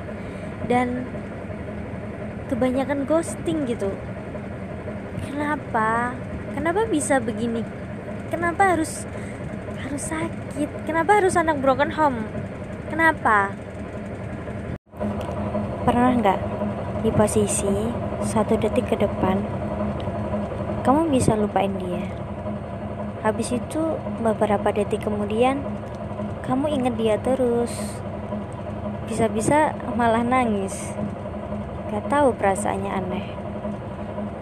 Dan 0.66 1.06
kebanyakan 2.50 3.06
ghosting 3.06 3.64
gitu. 3.64 3.94
Kenapa? 5.24 6.12
Kenapa 6.52 6.84
bisa 6.84 7.22
begini? 7.22 7.64
Kenapa 8.28 8.76
harus 8.76 9.06
harus 9.80 10.02
sakit? 10.04 10.68
Kenapa 10.84 11.22
harus 11.22 11.38
anak 11.38 11.62
broken 11.62 11.94
home? 11.96 12.28
Kenapa? 12.92 13.56
Pernah 15.82 16.10
nggak 16.20 16.40
di 17.02 17.10
posisi 17.10 17.90
satu 18.22 18.54
detik 18.54 18.86
ke 18.86 18.96
depan 19.00 19.61
kamu 20.82 21.14
bisa 21.14 21.38
lupain 21.38 21.70
dia. 21.78 22.10
Habis 23.22 23.54
itu 23.54 23.98
beberapa 24.18 24.74
detik 24.74 25.06
kemudian 25.06 25.62
kamu 26.42 26.74
inget 26.74 26.94
dia 26.98 27.16
terus. 27.22 27.70
Bisa-bisa 29.06 29.78
malah 29.94 30.26
nangis. 30.26 30.74
Gak 31.86 32.10
tahu 32.10 32.34
perasaannya 32.34 32.90
aneh. 32.90 33.26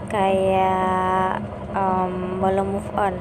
Kayak 0.08 1.44
um, 1.76 2.40
belum 2.40 2.80
move 2.80 2.90
on. 2.96 3.20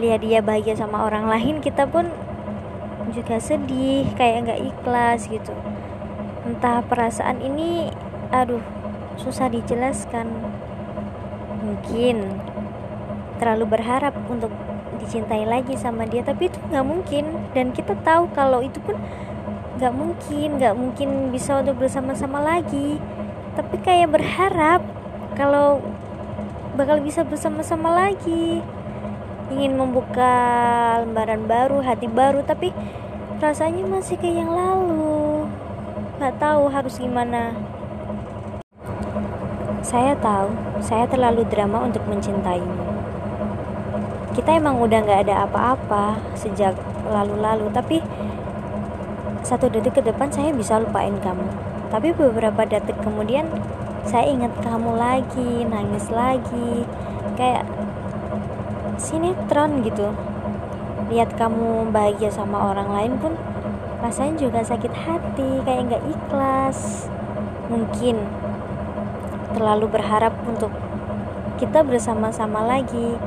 Lihat 0.00 0.24
dia 0.24 0.40
bahagia 0.40 0.72
sama 0.72 1.04
orang 1.04 1.28
lain 1.28 1.60
kita 1.60 1.84
pun 1.84 2.08
juga 3.12 3.40
sedih 3.40 4.08
kayak 4.16 4.48
nggak 4.48 4.60
ikhlas 4.72 5.28
gitu. 5.28 5.52
Entah 6.48 6.80
perasaan 6.80 7.44
ini 7.44 7.92
aduh 8.32 8.64
susah 9.20 9.52
dijelaskan 9.52 10.28
mungkin 11.68 12.16
terlalu 13.38 13.78
berharap 13.78 14.16
untuk 14.26 14.50
dicintai 14.98 15.46
lagi 15.46 15.78
sama 15.78 16.08
dia 16.08 16.24
tapi 16.24 16.48
itu 16.48 16.58
nggak 16.72 16.86
mungkin. 16.86 17.24
Dan 17.52 17.76
kita 17.76 17.94
tahu 18.00 18.32
kalau 18.32 18.64
itu 18.64 18.80
pun 18.80 18.96
nggak 19.78 19.94
mungkin 19.94 20.48
nggak 20.58 20.74
mungkin 20.74 21.08
bisa 21.30 21.60
untuk 21.60 21.78
bersama-sama 21.78 22.40
lagi. 22.40 22.96
Tapi 23.54 23.76
kayak 23.84 24.16
berharap 24.16 24.80
kalau 25.36 25.84
bakal 26.74 26.98
bisa 27.04 27.22
bersama-sama 27.22 27.92
lagi. 27.94 28.64
Ingin 29.48 29.80
membuka 29.80 30.34
lembaran 31.00 31.48
baru 31.48 31.80
hati 31.80 32.04
baru 32.04 32.44
tapi 32.44 32.72
rasanya 33.40 33.86
masih 33.86 34.18
kayak 34.20 34.44
yang 34.44 34.52
lalu. 34.52 35.46
Nggak 36.18 36.36
tahu 36.42 36.68
harus 36.68 36.98
gimana 36.98 37.54
saya 39.88 40.12
tahu 40.20 40.52
saya 40.84 41.08
terlalu 41.08 41.48
drama 41.48 41.80
untuk 41.80 42.04
mencintaimu. 42.04 42.76
Kita 44.36 44.60
emang 44.60 44.84
udah 44.84 45.00
nggak 45.00 45.24
ada 45.24 45.48
apa-apa 45.48 46.20
sejak 46.36 46.76
lalu-lalu 47.08 47.72
tapi 47.72 48.04
satu 49.40 49.72
detik 49.72 49.96
ke 49.96 50.02
depan 50.04 50.28
saya 50.28 50.52
bisa 50.52 50.76
lupain 50.76 51.16
kamu. 51.24 51.48
Tapi 51.88 52.12
beberapa 52.12 52.68
detik 52.68 53.00
kemudian 53.00 53.48
saya 54.04 54.28
ingat 54.28 54.52
kamu 54.60 54.92
lagi 54.92 55.64
nangis 55.64 56.12
lagi 56.12 56.84
kayak 57.40 57.64
sinetron 59.00 59.80
gitu. 59.80 60.12
Lihat 61.08 61.32
kamu 61.40 61.88
bahagia 61.88 62.28
sama 62.28 62.76
orang 62.76 62.92
lain 62.92 63.12
pun 63.16 63.32
rasanya 64.04 64.36
juga 64.36 64.60
sakit 64.60 64.92
hati 64.92 65.64
kayak 65.64 65.88
nggak 65.88 66.04
ikhlas. 66.12 67.08
Mungkin 67.72 68.37
terlalu 69.58 69.90
berharap 69.90 70.38
untuk 70.46 70.70
kita 71.58 71.82
bersama-sama 71.82 72.62
lagi 72.62 73.18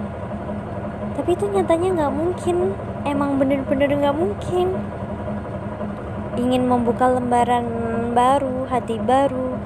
tapi 1.20 1.36
itu 1.36 1.44
nyatanya 1.52 1.90
nggak 2.02 2.14
mungkin 2.16 2.72
emang 3.04 3.36
bener-bener 3.36 3.92
nggak 3.92 4.16
mungkin 4.16 4.80
ingin 6.40 6.64
membuka 6.64 7.12
lembaran 7.12 7.68
baru, 8.16 8.68
hati 8.72 8.96
baru. 8.98 9.60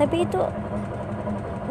Tapi 0.00 0.24
itu 0.24 0.40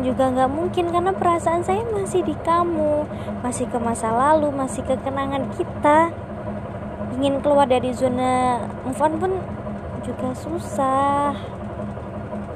juga 0.01 0.34
nggak 0.34 0.51
mungkin 0.51 0.93
karena 0.93 1.11
perasaan 1.13 1.65
saya 1.65 1.82
masih 1.89 2.22
di 2.26 2.38
kamu, 2.45 3.05
masih 3.41 3.65
ke 3.69 3.78
masa 3.82 4.13
lalu, 4.13 4.53
masih 4.53 4.86
ke 4.86 4.93
kenangan 5.01 5.49
kita. 5.57 6.13
Ingin 7.17 7.41
keluar 7.41 7.67
dari 7.67 7.91
zona 7.91 8.61
move 8.86 9.01
on 9.01 9.13
pun 9.17 9.32
juga 10.05 10.32
susah. 10.38 11.61